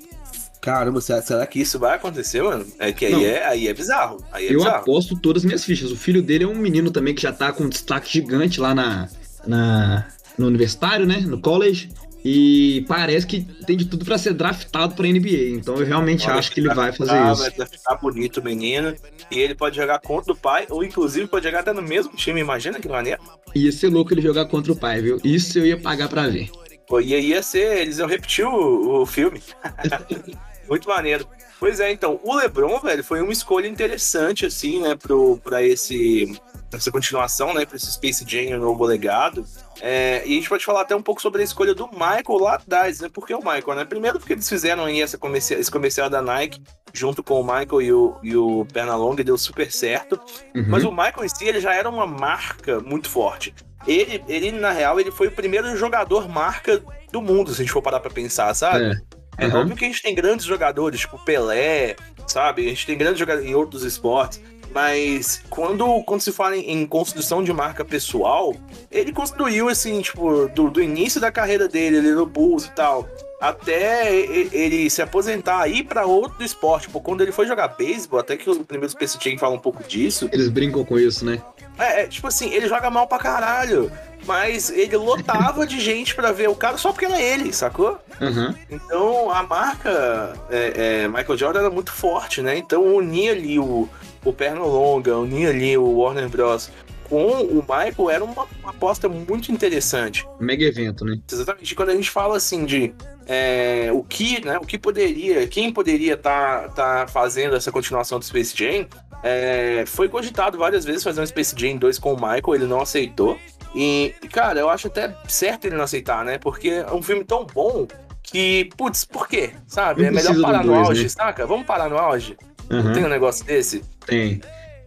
Caramba, 0.69 1.01
será, 1.01 1.23
será 1.23 1.47
que 1.47 1.61
isso 1.61 1.79
vai 1.79 1.97
acontecer, 1.97 2.43
mano? 2.43 2.67
É 2.79 2.93
que 2.93 3.07
aí, 3.07 3.13
Não. 3.13 3.23
é, 3.25 3.45
aí 3.47 3.69
é 3.69 3.73
bizarro. 3.73 4.23
Aí 4.31 4.49
é 4.49 4.53
Eu 4.53 4.59
bizarro. 4.59 4.77
aposto 4.77 5.19
todas 5.19 5.43
as 5.43 5.47
minhas 5.47 5.65
fichas. 5.65 5.91
O 5.91 5.97
filho 5.97 6.21
dele 6.21 6.45
é 6.45 6.47
um 6.47 6.55
menino 6.55 6.91
também 6.91 7.15
que 7.15 7.23
já 7.23 7.33
tá 7.33 7.53
com 7.53 7.65
um 7.65 7.69
destaque 7.69 8.13
gigante 8.13 8.61
lá 8.61 8.75
na, 8.75 9.09
na, 9.47 10.07
no 10.37 10.47
universitário, 10.47 11.07
né? 11.07 11.21
No 11.21 11.41
college. 11.41 11.91
E 12.25 12.85
parece 12.89 13.27
que 13.27 13.41
tem 13.65 13.77
de 13.77 13.87
tudo 13.87 14.05
pra 14.05 14.19
ser 14.19 14.35
draftado 14.35 14.95
pra 14.95 15.07
NBA. 15.07 15.51
Então 15.55 15.77
eu 15.77 15.87
realmente 15.87 16.29
acho 16.29 16.51
que 16.53 16.61
ele 16.61 16.75
vai 16.75 16.93
fazer 16.93 17.13
Ah, 17.13 17.33
isso. 17.33 17.51
Vai 17.57 17.67
ficar 17.67 17.95
bonito 17.95 18.41
o 18.41 18.45
menino. 18.45 18.95
E 19.31 19.39
ele 19.39 19.55
pode 19.55 19.77
jogar 19.77 20.01
contra 20.01 20.33
o 20.33 20.37
pai, 20.37 20.67
ou 20.69 20.85
inclusive 20.85 21.27
pode 21.29 21.47
jogar 21.47 21.61
até 21.61 21.73
no 21.73 21.81
mesmo 21.81 22.13
time. 22.15 22.41
Imagina 22.41 22.79
que 22.81 22.89
maneiro. 22.89 23.23
Ia 23.55 23.73
ser 23.73 23.89
louco 23.89 24.13
ele 24.13 24.21
jogar 24.21 24.45
contra 24.47 24.71
o 24.73 24.77
pai, 24.77 25.01
viu? 25.01 25.19
Isso 25.25 25.59
eu 25.59 25.65
ia 25.67 25.79
pagar 25.81 26.09
pra 26.09 26.27
ver. 26.29 26.51
Pô, 26.89 27.01
ia, 27.01 27.19
ia 27.21 27.43
ser, 27.43 27.79
eles 27.83 27.99
iam 27.99 28.09
repetir 28.09 28.45
o, 28.47 29.03
o 29.03 29.07
filme. 29.07 29.41
Muito 30.69 30.89
maneiro. 30.89 31.27
Pois 31.59 31.81
é, 31.81 31.91
então, 31.91 32.21
o 32.23 32.37
LeBron, 32.37 32.79
velho, 32.79 33.03
foi 33.03 33.21
uma 33.21 33.33
escolha 33.33 33.67
interessante, 33.67 34.47
assim, 34.47 34.81
né, 34.81 34.95
pro, 34.95 35.39
pra 35.43 35.61
esse, 35.61 36.41
essa 36.73 36.91
continuação, 36.93 37.53
né, 37.53 37.67
pra 37.67 37.77
esse 37.77 37.91
Space 37.91 38.25
Jam, 38.27 38.57
o 38.57 38.61
novo 38.61 38.85
legado. 38.85 39.45
É, 39.81 40.23
e 40.25 40.33
a 40.33 40.35
gente 40.35 40.49
pode 40.49 40.65
falar 40.65 40.83
até 40.83 40.95
um 40.95 41.03
pouco 41.03 41.21
sobre 41.21 41.41
a 41.41 41.45
escolha 41.45 41.75
do 41.75 41.89
Michael 41.89 42.39
lá 42.41 42.55
atrás, 42.55 43.01
né? 43.01 43.09
Por 43.09 43.27
que 43.27 43.35
o 43.35 43.39
Michael, 43.39 43.75
né? 43.75 43.85
Primeiro 43.85 44.19
porque 44.19 44.35
eles 44.35 44.49
fizeram 44.49 44.85
aí 44.85 45.01
essa 45.01 45.17
comercial, 45.19 45.61
esse 45.61 45.71
comercial 45.71 46.11
da 46.11 46.21
Nike 46.21 46.63
junto 46.93 47.23
com 47.23 47.41
o 47.41 47.45
Michael 47.45 47.83
e 47.83 47.93
o, 47.93 48.17
e 48.23 48.37
o 48.37 48.67
Pernalonga 48.73 49.21
e 49.21 49.25
deu 49.25 49.39
super 49.39 49.71
certo. 49.71 50.21
Uhum. 50.55 50.65
Mas 50.69 50.85
o 50.85 50.91
Michael 50.91 51.25
em 51.25 51.29
si, 51.29 51.45
ele 51.45 51.61
já 51.61 51.75
era 51.75 51.89
uma 51.89 52.07
marca 52.07 52.81
muito 52.81 53.09
forte. 53.09 53.55
Ele, 53.87 54.23
ele, 54.29 54.53
na 54.53 54.71
real, 54.71 54.99
ele 54.99 55.11
foi 55.11 55.29
o 55.29 55.33
primeiro 55.33 55.77
jogador 55.77 56.29
marca 56.29 56.83
do 57.13 57.23
mundo, 57.23 57.55
se 57.55 57.63
a 57.63 57.65
gente 57.65 57.73
for 57.73 57.83
parar 57.83 58.01
pra 58.01 58.11
pensar, 58.11 58.53
sabe? 58.55 58.85
É. 58.85 59.18
É 59.39 59.47
Uhum. 59.47 59.61
óbvio 59.61 59.77
que 59.77 59.85
a 59.85 59.89
gente 59.89 60.03
tem 60.03 60.15
grandes 60.15 60.45
jogadores, 60.45 61.01
tipo 61.01 61.19
Pelé, 61.25 61.95
sabe? 62.27 62.67
A 62.67 62.69
gente 62.71 62.85
tem 62.87 62.99
grandes 62.99 63.19
jogadores 63.21 63.49
em 63.49 63.55
outros 63.55 63.85
esportes. 63.85 64.43
Mas 64.75 65.43
quando, 65.49 66.03
quando 66.05 66.21
se 66.21 66.33
fala 66.33 66.57
em, 66.57 66.71
em 66.83 66.87
construção 66.87 67.43
de 67.43 67.53
marca 67.53 67.85
pessoal, 67.85 68.55
ele 68.91 69.13
construiu, 69.13 69.69
assim, 69.69 70.01
tipo, 70.01 70.49
do, 70.49 70.71
do 70.71 70.83
início 70.83 71.21
da 71.21 71.33
carreira 71.33 71.69
dele, 71.69 71.99
ali 71.99 72.11
no 72.11 72.27
Bulls 72.27 72.67
e 72.67 72.71
tal, 72.73 73.09
até 73.41 74.15
ele 74.15 74.91
se 74.91 75.01
aposentar 75.01 75.69
e 75.69 75.79
ir 75.79 75.85
pra 75.85 76.07
outro 76.07 76.45
esporte. 76.45 76.87
Tipo, 76.87 77.01
quando 77.01 77.23
ele 77.23 77.33
foi 77.33 77.47
jogar 77.47 77.69
beisebol, 77.69 78.21
até 78.21 78.37
que 78.37 78.49
o 78.49 78.65
primeiro 78.65 78.91
Space 78.91 79.19
Jam 79.21 79.39
fala 79.39 79.55
um 79.55 79.59
pouco 79.61 79.83
disso, 79.85 80.29
Eles 80.33 80.49
brincam 80.49 80.85
com 80.85 80.99
isso, 80.99 81.25
né? 81.25 81.41
é, 81.79 82.03
é, 82.03 82.07
tipo 82.07 82.27
assim, 82.27 82.51
ele 82.53 82.69
joga 82.69 82.91
mal 82.91 83.07
pra 83.07 83.19
caralho. 83.19 83.91
Mas 84.27 84.69
ele 84.69 84.97
lotava 84.97 85.65
de 85.65 85.81
gente 85.81 86.15
pra 86.15 86.33
ver 86.33 86.49
o 86.49 86.55
cara 86.55 86.77
só 86.77 86.91
porque 86.91 87.07
era 87.07 87.21
ele, 87.23 87.53
sacou? 87.53 87.99
Aham. 88.21 88.55
Então 88.69 89.31
a 89.31 89.45
marca 89.45 90.35
é, 90.51 91.03
é, 91.05 91.09
Michael 91.09 91.39
Jordan 91.39 91.61
era 91.61 91.71
muito 91.71 91.93
forte, 91.93 92.43
né? 92.43 92.59
Então 92.59 92.83
unia 92.83 93.31
ali 93.33 93.59
o, 93.59 93.89
o 94.25 94.33
Pernalonga, 94.33 95.17
unia 95.17 95.51
ali 95.51 95.77
o 95.77 95.99
Warner 95.99 96.29
Bros. 96.29 96.71
Com 97.09 97.27
o 97.27 97.63
Michael 97.63 98.11
era 98.11 98.23
uma, 98.23 98.47
uma 98.61 98.71
aposta 98.71 99.09
muito 99.09 99.51
interessante. 99.51 100.29
Mega 100.39 100.65
evento, 100.65 101.07
né? 101.07 101.19
Exatamente. 101.31 101.75
Quando 101.75 101.89
a 101.89 101.95
gente 101.95 102.11
fala 102.11 102.37
assim 102.37 102.67
de 102.67 102.93
é, 103.27 103.89
o 103.93 104.03
que, 104.03 104.45
né? 104.45 104.59
O 104.59 104.67
que 104.67 104.79
poderia, 104.79 105.47
quem 105.47 105.73
poderia 105.73 106.15
estar 106.15 106.69
tá, 106.71 107.07
fazendo 107.07 107.57
essa 107.57 107.73
continuação 107.73 108.19
do 108.19 108.25
Space 108.25 108.55
Jam, 108.55 108.87
é, 109.23 109.85
foi 109.87 110.09
cogitado 110.09 110.59
várias 110.59 110.85
vezes 110.85 111.03
fazer 111.03 111.21
um 111.21 111.27
Space 111.27 111.55
Jam 111.57 111.77
2 111.77 111.99
com 111.99 112.13
o 112.13 112.17
Michael, 112.17 112.55
ele 112.55 112.67
não 112.67 112.83
aceitou. 112.83 113.39
E, 113.75 114.15
cara, 114.33 114.61
eu 114.61 114.69
acho 114.69 114.89
até 114.89 115.15
certo 115.29 115.67
ele 115.67 115.77
não 115.77 115.85
aceitar, 115.85 116.25
né? 116.25 116.39
Porque 116.39 116.69
é 116.69 116.93
um 116.93 117.03
filme 117.03 117.25
tão 117.25 117.47
bom 117.47 117.87
que, 118.23 118.69
putz, 118.77 119.05
por 119.05 119.29
quê? 119.29 119.51
Sabe? 119.67 120.03
Não 120.03 120.09
É 120.09 120.11
melhor 120.11 120.41
parar 120.41 120.65
no 120.65 120.73
dois, 120.73 120.89
auge, 120.89 121.03
né? 121.05 121.09
saca? 121.09 121.47
Vamos 121.47 121.67
parar 121.67 121.89
no 121.89 121.99
auge? 121.99 122.37
Não 122.71 122.79
Aham. 122.79 122.93
tem 122.93 123.05
um 123.05 123.09
negócio 123.09 123.45
desse? 123.45 123.83
Tem. 124.07 124.41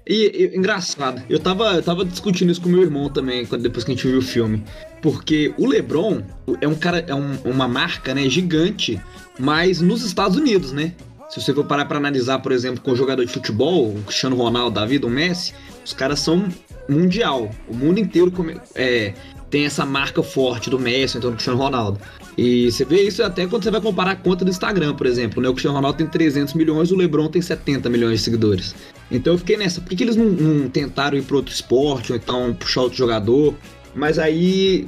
E, 0.08 0.52
e- 0.54 0.58
engraçado, 0.58 1.22
eu 1.30 1.40
tava, 1.40 1.76
eu 1.76 1.84
tava 1.84 2.04
discutindo 2.04 2.52
isso 2.52 2.62
com 2.62 2.70
meu 2.70 2.82
irmão 2.82 3.10
também, 3.10 3.46
quando, 3.46 3.62
depois 3.62 3.84
que 3.84 3.92
a 3.92 3.96
gente 3.96 4.08
viu 4.08 4.18
o 4.20 4.22
filme. 4.22 4.64
Porque 5.02 5.54
o 5.58 5.68
LeBron 5.68 6.22
é 6.60 6.68
um 6.68 6.76
cara, 6.76 7.04
é 7.08 7.14
um- 7.16 7.38
uma 7.46 7.68
marca, 7.68 8.14
né, 8.14 8.28
gigante, 8.30 9.00
mas 9.40 9.80
nos 9.82 10.04
Estados 10.04 10.38
Unidos, 10.38 10.72
né? 10.72 10.94
Se 11.30 11.40
você 11.42 11.54
for 11.54 11.64
parar 11.66 11.86
pra 11.86 11.98
analisar, 11.98 12.40
por 12.40 12.52
exemplo, 12.52 12.82
com 12.82 12.92
o 12.92 12.96
jogador 12.96 13.24
de 13.26 13.32
futebol, 13.32 13.90
o 13.96 14.02
Cristiano 14.04 14.36
Ronaldo 14.36 14.76
da 14.80 14.86
vida, 14.86 15.08
o 15.08 15.10
Messi, 15.10 15.54
os 15.86 15.94
caras 15.94 16.20
são 16.20 16.50
mundial. 16.90 17.50
O 17.70 17.74
mundo 17.76 18.00
inteiro 18.00 18.30
come- 18.32 18.58
é, 18.76 19.14
tem 19.52 19.66
essa 19.66 19.86
marca 19.86 20.24
forte 20.24 20.70
do 20.70 20.80
Messi, 20.80 21.18
então 21.18 21.30
do 21.30 21.34
Cristiano 21.36 21.60
Ronaldo. 21.60 22.00
E 22.38 22.72
você 22.72 22.86
vê 22.86 23.04
isso 23.04 23.22
até 23.22 23.46
quando 23.46 23.64
você 23.64 23.70
vai 23.70 23.82
comparar 23.82 24.12
a 24.12 24.16
conta 24.16 24.46
do 24.46 24.50
Instagram, 24.50 24.96
por 24.96 25.06
exemplo, 25.06 25.44
né? 25.44 25.50
O 25.50 25.52
Cristiano 25.52 25.76
Ronaldo 25.76 25.98
tem 25.98 26.08
300 26.08 26.54
milhões, 26.54 26.90
o 26.90 26.96
LeBron 26.96 27.28
tem 27.28 27.42
70 27.42 27.90
milhões 27.90 28.20
de 28.20 28.24
seguidores. 28.24 28.74
Então 29.12 29.34
eu 29.34 29.38
fiquei 29.38 29.58
nessa, 29.58 29.82
por 29.82 29.90
que, 29.90 29.98
que 29.98 30.04
eles 30.04 30.16
não, 30.16 30.26
não 30.26 30.70
tentaram 30.70 31.18
ir 31.18 31.24
para 31.24 31.36
outro 31.36 31.54
esporte, 31.54 32.14
ou 32.14 32.18
então 32.18 32.54
puxar 32.54 32.82
outro 32.82 32.98
jogador? 32.98 33.54
Mas 33.94 34.18
aí, 34.18 34.88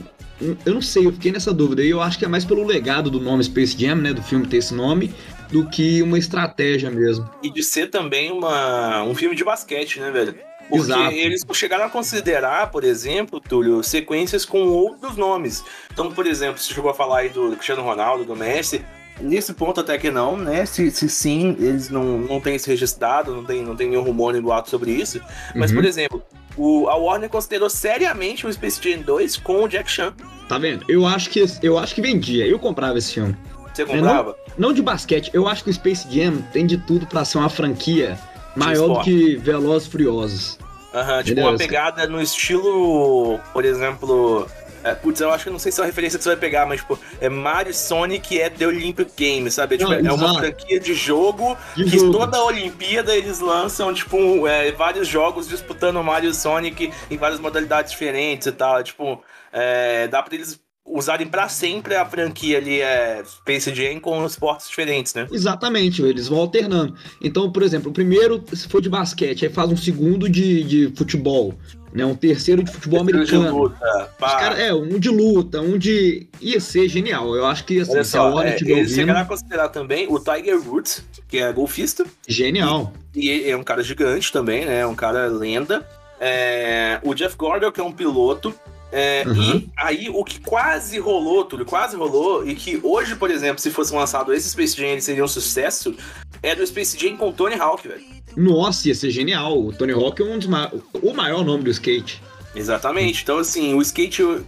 eu 0.65 0.73
não 0.73 0.81
sei, 0.81 1.05
eu 1.05 1.11
fiquei 1.11 1.33
nessa 1.33 1.53
dúvida. 1.53 1.83
E 1.83 1.89
eu 1.89 2.01
acho 2.01 2.17
que 2.17 2.23
é 2.23 2.27
mais 2.29 2.45
pelo 2.45 2.65
legado 2.65 3.11
do 3.11 3.19
nome 3.19 3.43
Space 3.43 3.77
Jam, 3.77 3.95
né? 3.95 4.13
Do 4.13 4.23
filme 4.23 4.47
ter 4.47 4.57
esse 4.57 4.73
nome, 4.73 5.13
do 5.51 5.67
que 5.69 6.01
uma 6.01 6.17
estratégia 6.17 6.89
mesmo. 6.89 7.29
E 7.43 7.51
de 7.51 7.61
ser 7.61 7.89
também 7.89 8.31
uma, 8.31 9.03
um 9.03 9.13
filme 9.13 9.35
de 9.35 9.43
basquete, 9.43 9.99
né, 9.99 10.09
velho? 10.09 10.33
Porque 10.69 10.85
Exato. 10.85 11.11
eles 11.11 11.41
chegaram 11.53 11.85
a 11.85 11.89
considerar, 11.89 12.71
por 12.71 12.83
exemplo, 12.83 13.39
Túlio, 13.39 13.83
sequências 13.83 14.45
com 14.45 14.63
outros 14.67 15.15
nomes. 15.17 15.63
Então, 15.91 16.11
por 16.11 16.25
exemplo, 16.25 16.57
você 16.59 16.73
chegou 16.73 16.89
a 16.89 16.93
falar 16.93 17.19
aí 17.19 17.29
do 17.29 17.51
Cristiano 17.51 17.83
Ronaldo, 17.83 18.23
do 18.25 18.35
Messi. 18.35 18.83
Nesse 19.21 19.53
ponto 19.53 19.79
até 19.79 19.95
que 19.97 20.09
não, 20.09 20.35
né? 20.35 20.65
Se, 20.65 20.89
se 20.89 21.07
sim, 21.07 21.55
eles 21.59 21.89
não, 21.91 22.17
não 22.17 22.39
têm 22.41 22.55
isso 22.55 22.67
registrado, 22.67 23.31
não 23.35 23.43
tem, 23.45 23.61
não 23.61 23.75
tem 23.75 23.87
nenhum 23.89 24.01
rumor 24.01 24.33
nem 24.33 24.41
boato 24.41 24.69
sobre 24.71 24.89
isso. 24.91 25.21
Mas, 25.53 25.69
Uhum. 25.69 25.77
por 25.77 25.85
exemplo, 25.85 26.23
o, 26.57 26.87
a 26.89 26.95
Warner 26.95 27.29
considerou 27.29 27.69
seriamente 27.69 28.47
o 28.47 28.51
Space 28.51 28.79
Jam 28.81 29.01
2 29.03 29.37
com 29.37 29.63
o 29.63 29.67
Jack 29.67 29.91
Chan. 29.91 30.15
Tá 30.49 30.57
vendo? 30.57 30.83
Eu 30.89 31.05
acho 31.05 31.29
que 31.29 31.43
eu 31.61 31.77
acho 31.77 31.93
que 31.93 32.01
vendia, 32.01 32.47
eu 32.47 32.57
comprava 32.57 32.97
esse 32.97 33.13
filme. 33.13 33.35
Você 33.71 33.85
comprava? 33.85 34.35
Não 34.57 34.73
de 34.73 34.81
basquete, 34.81 35.29
eu 35.33 35.47
acho 35.47 35.63
que 35.63 35.69
o 35.69 35.73
Space 35.73 36.07
Jam 36.09 36.37
tem 36.51 36.65
de 36.65 36.77
tudo 36.77 37.05
pra 37.05 37.23
ser 37.23 37.37
uma 37.37 37.49
franquia 37.49 38.17
maior 38.55 38.87
do 38.87 39.01
que 39.01 39.35
Velozes 39.37 39.87
Furiosos. 39.87 40.59
Aham, 40.93 41.23
tipo 41.23 41.35
Beleza. 41.35 41.49
uma 41.51 41.57
pegada 41.57 42.07
no 42.07 42.21
estilo, 42.21 43.39
por 43.51 43.65
exemplo. 43.65 44.47
É, 44.83 44.93
putz, 44.93 45.21
eu 45.21 45.31
acho 45.31 45.45
que 45.45 45.49
não 45.49 45.57
sei 45.59 45.71
se 45.71 45.79
é 45.79 45.83
uma 45.83 45.87
referência 45.87 46.17
que 46.19 46.23
você 46.23 46.31
vai 46.31 46.37
pegar, 46.37 46.65
mas 46.65 46.81
tipo, 46.81 46.99
é 47.21 47.29
Mario 47.29 47.73
Sonic 47.73 48.39
é 48.41 48.49
The 48.49 48.67
Olympic 48.67 49.11
Games, 49.17 49.53
sabe? 49.53 49.75
É, 49.75 49.77
tipo, 49.77 49.89
Não, 49.89 49.97
é 49.97 50.13
uma 50.13 50.33
franquia 50.37 50.77
de 50.77 50.93
jogo 50.93 51.57
De 51.73 51.85
que 51.85 51.97
jogo. 51.99 52.11
toda 52.11 52.37
a 52.37 52.43
Olimpíada 52.43 53.15
eles 53.15 53.39
lançam, 53.39 53.93
tipo, 53.93 54.45
é, 54.45 54.73
vários 54.73 55.07
jogos 55.07 55.47
disputando 55.47 56.03
Mario 56.03 56.33
Sonic 56.33 56.91
em 57.09 57.17
várias 57.17 57.39
modalidades 57.39 57.91
diferentes 57.93 58.45
e 58.45 58.51
tal. 58.51 58.83
Tipo, 58.83 59.23
é, 59.53 60.07
dá 60.09 60.21
pra 60.21 60.35
eles 60.35 60.59
usarem 60.85 61.27
pra 61.27 61.47
sempre 61.47 61.95
a 61.95 62.05
franquia 62.05 62.57
ali, 62.57 62.81
é, 62.81 63.23
Space 63.25 63.73
Jam 63.73 63.99
com 63.99 64.25
esportes 64.25 64.67
diferentes, 64.67 65.13
né? 65.13 65.27
Exatamente, 65.31 66.01
eles 66.01 66.27
vão 66.27 66.39
alternando. 66.39 66.93
Então, 67.21 67.51
por 67.51 67.63
exemplo, 67.63 67.89
o 67.89 67.93
primeiro, 67.93 68.43
se 68.53 68.67
for 68.67 68.81
de 68.81 68.89
basquete, 68.89 69.45
aí 69.45 69.51
faz 69.51 69.69
um 69.71 69.77
segundo 69.77 70.29
de, 70.29 70.63
de 70.63 70.93
futebol, 70.95 71.53
né? 71.93 72.05
Um 72.05 72.15
terceiro 72.15 72.63
de 72.63 72.71
futebol 72.71 73.03
De 73.03 73.11
americano. 73.13 73.57
luta, 73.57 74.09
Os 74.11 74.17
pá. 74.17 74.37
cara, 74.37 74.59
é, 74.61 74.73
um 74.73 74.99
de 74.99 75.09
luta, 75.09 75.61
um 75.61 75.77
de. 75.77 76.27
Ia 76.41 76.59
ser 76.59 76.89
genial. 76.89 77.33
Eu 77.35 77.45
acho 77.45 77.63
que 77.65 77.79
assim, 77.79 77.93
Olha 77.93 78.03
se 78.03 78.17
a 78.17 78.23
Warner 78.23 78.53
é, 78.53 78.55
tiver 78.57 78.73
ouvindo, 78.73 78.89
chegaram 78.95 79.19
a 79.21 79.25
considerar 79.25 79.69
também 79.69 80.07
o 80.09 80.19
Tiger 80.19 80.59
Woods, 80.67 81.03
que 81.27 81.37
é 81.37 81.51
golfista, 81.53 82.05
genial. 82.27 82.91
e 83.15 83.29
ele 83.29 83.49
é 83.51 83.55
um 83.57 83.63
cara 83.63 83.81
gigante 83.83 84.31
também, 84.31 84.65
né? 84.65 84.85
Um 84.85 84.95
cara 84.95 85.27
lenda. 85.27 85.87
É, 86.19 86.99
o 87.03 87.13
Jeff 87.13 87.35
Gordon, 87.37 87.71
que 87.71 87.79
é 87.79 87.83
um 87.83 87.91
piloto. 87.91 88.53
É, 88.95 89.23
Uhum. 89.25 89.57
E 89.57 89.69
aí, 89.75 90.09
o 90.13 90.23
que 90.23 90.39
quase 90.39 90.99
rolou, 90.99 91.43
tudo 91.43 91.65
quase 91.65 91.95
rolou, 91.95 92.47
e 92.47 92.53
que 92.53 92.79
hoje, 92.83 93.15
por 93.15 93.31
exemplo, 93.31 93.59
se 93.59 93.71
fosse 93.71 93.91
lançado 93.91 94.31
esse 94.31 94.47
Space 94.49 94.77
Jam, 94.77 94.85
ele 94.85 95.01
seria 95.01 95.23
um 95.23 95.27
sucesso, 95.27 95.95
é 96.43 96.55
do 96.55 96.65
Space 96.65 96.95
Jam 96.97 97.17
com 97.17 97.31
Tony 97.31 97.55
Hawk, 97.55 97.87
velho. 97.87 98.03
Nossa, 98.37 98.87
ia 98.87 98.93
ser 98.93 99.09
genial. 99.09 99.59
O 99.59 99.73
Tony 99.73 99.93
Hawk 99.93 100.21
é 100.21 100.25
um 100.25 100.37
dos 100.37 100.47
ma... 100.47 100.71
o 101.01 101.13
maior 101.13 101.43
nome 101.43 101.63
do 101.63 101.71
skate. 101.71 102.21
Exatamente. 102.55 103.23
Então, 103.23 103.39
assim, 103.39 103.73
o 103.73 103.81
skate, 103.81 104.23
hum, 104.23 104.43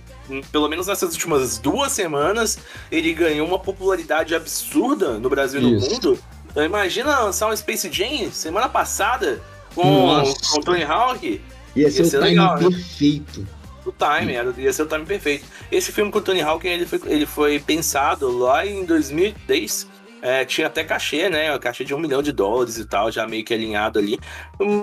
pelo 0.51 0.69
menos 0.69 0.85
nessas 0.85 1.11
últimas 1.13 1.57
duas 1.57 1.91
semanas, 1.91 2.59
ele 2.91 3.13
ganhou 3.13 3.47
uma 3.47 3.57
popularidade 3.57 4.35
absurda 4.35 5.17
no 5.17 5.27
Brasil 5.27 5.59
e 5.59 5.63
no 5.63 5.75
Isso. 5.75 5.89
mundo. 5.89 6.19
Então, 6.51 6.63
imagina 6.63 7.19
lançar 7.19 7.49
um 7.49 7.57
Space 7.57 7.89
Jam 7.91 8.31
semana 8.31 8.69
passada 8.69 9.41
com, 9.73 9.83
Nossa. 9.83 10.51
com 10.51 10.59
o 10.59 10.63
Tony 10.63 10.83
Hawk. 10.83 11.41
Ia 11.75 11.91
ser 11.91 11.97
Ia 11.97 12.05
o 12.05 12.09
ser 12.09 12.19
timing 12.19 12.29
legal, 12.29 12.55
né? 12.59 12.69
perfeito. 12.69 13.47
O 13.85 13.91
time, 13.91 14.33
era, 14.33 14.53
ia 14.57 14.73
ser 14.73 14.83
o 14.83 14.87
time 14.87 15.05
perfeito. 15.05 15.45
Esse 15.71 15.91
filme 15.91 16.11
com 16.11 16.19
o 16.19 16.21
Tony 16.21 16.41
Hawk, 16.41 16.67
ele 16.67 16.85
foi, 16.85 17.01
ele 17.05 17.25
foi 17.25 17.59
pensado 17.59 18.35
lá 18.37 18.65
em 18.65 18.83
2010. 18.83 19.87
É, 20.21 20.43
tinha 20.43 20.67
até 20.67 20.83
cachê, 20.83 21.29
né? 21.29 21.57
Cachê 21.59 21.83
de 21.83 21.93
um 21.93 21.99
milhão 21.99 22.23
de 22.23 22.31
dólares 22.31 22.77
e 22.77 22.85
tal, 22.85 23.11
já 23.11 23.27
meio 23.27 23.45
que 23.45 23.53
alinhado 23.53 23.99
ali. 23.99 24.19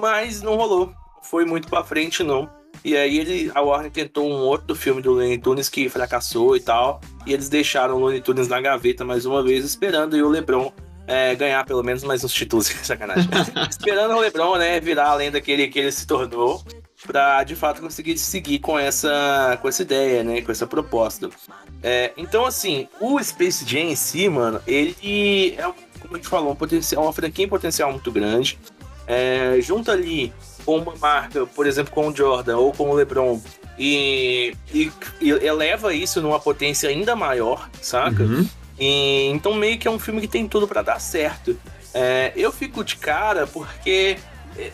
Mas 0.01 0.41
não 0.41 0.55
rolou. 0.55 0.93
Foi 1.23 1.45
muito 1.45 1.69
pra 1.69 1.83
frente, 1.83 2.23
não. 2.23 2.49
E 2.85 2.97
aí 2.97 3.19
ele, 3.19 3.51
a 3.55 3.61
Warner 3.61 3.91
tentou 3.91 4.29
um 4.29 4.41
outro 4.41 4.75
filme 4.75 5.03
do 5.03 5.13
Looney 5.13 5.39
Tunes 5.39 5.69
que 5.69 5.89
fracassou 5.89 6.57
e 6.57 6.61
tal. 6.61 7.01
E 7.27 7.33
eles 7.33 7.49
deixaram 7.49 7.97
o 7.97 7.99
Looney 7.99 8.21
Tunes 8.21 8.49
na 8.49 8.61
gaveta 8.61 9.05
mais 9.05 9.27
uma 9.27 9.43
vez, 9.43 9.65
esperando 9.65 10.15
aí 10.15 10.23
o 10.23 10.29
LeBron 10.29 10.73
é, 11.07 11.35
ganhar 11.35 11.65
pelo 11.65 11.83
menos 11.83 12.03
mais 12.05 12.25
uns 12.25 12.33
títulos, 12.33 12.67
sacanagem. 12.83 13.29
Esperando 13.69 14.15
o 14.15 14.21
LeBron, 14.21 14.57
né, 14.57 14.81
virar 14.81 15.09
além 15.09 15.31
daquele 15.31 15.69
que 15.69 15.79
ele 15.79 15.93
se 15.93 16.07
tornou, 16.07 16.63
pra 17.07 17.43
de 17.45 17.55
fato 17.57 17.81
conseguir 17.81 18.17
seguir 18.19 18.59
com 18.59 18.79
essa, 18.79 19.59
com 19.61 19.69
essa 19.69 19.83
ideia, 19.83 20.23
né, 20.23 20.41
com 20.43 20.53
essa 20.53 20.67
proposta. 20.67 21.29
É, 21.83 22.13
então, 22.17 22.45
assim, 22.47 22.89
o 23.01 23.23
Space 23.23 23.65
Jam 23.65 23.91
em 23.91 23.97
si, 23.97 24.29
mano, 24.29 24.61
ele 24.67 25.55
é, 25.59 25.63
como 26.01 26.15
a 26.15 26.17
gente 26.17 26.29
falou, 26.29 26.53
um 26.53 26.57
potencial, 26.57 27.03
uma 27.03 27.13
franquia 27.13 27.45
em 27.45 27.49
potencial 27.49 27.91
muito 27.91 28.11
grande. 28.11 28.59
É, 29.07 29.59
junta 29.61 29.93
ali 29.93 30.33
com 30.65 30.79
uma 30.79 30.95
marca, 30.97 31.45
por 31.45 31.67
exemplo, 31.67 31.93
com 31.93 32.09
o 32.09 32.17
Jordan 32.17 32.57
ou 32.57 32.73
com 32.73 32.89
o 32.89 32.95
LeBron, 32.95 33.41
e, 33.79 34.55
e, 34.73 34.93
e 35.21 35.31
eleva 35.31 35.95
isso 35.95 36.21
numa 36.21 36.39
potência 36.39 36.89
ainda 36.89 37.17
maior, 37.17 37.69
saca? 37.81 38.23
Uhum. 38.23 38.47
E, 38.79 39.29
então 39.29 39.55
meio 39.55 39.79
que 39.79 39.89
é 39.89 39.91
um 39.91 39.99
filme 39.99 40.21
que 40.21 40.29
tem 40.29 40.47
tudo 40.47 40.69
para 40.69 40.83
dar 40.83 41.01
certo. 41.01 41.59
É, 41.95 42.33
eu 42.37 42.53
fico 42.53 42.85
de 42.85 42.97
cara 42.97 43.47
porque 43.47 44.19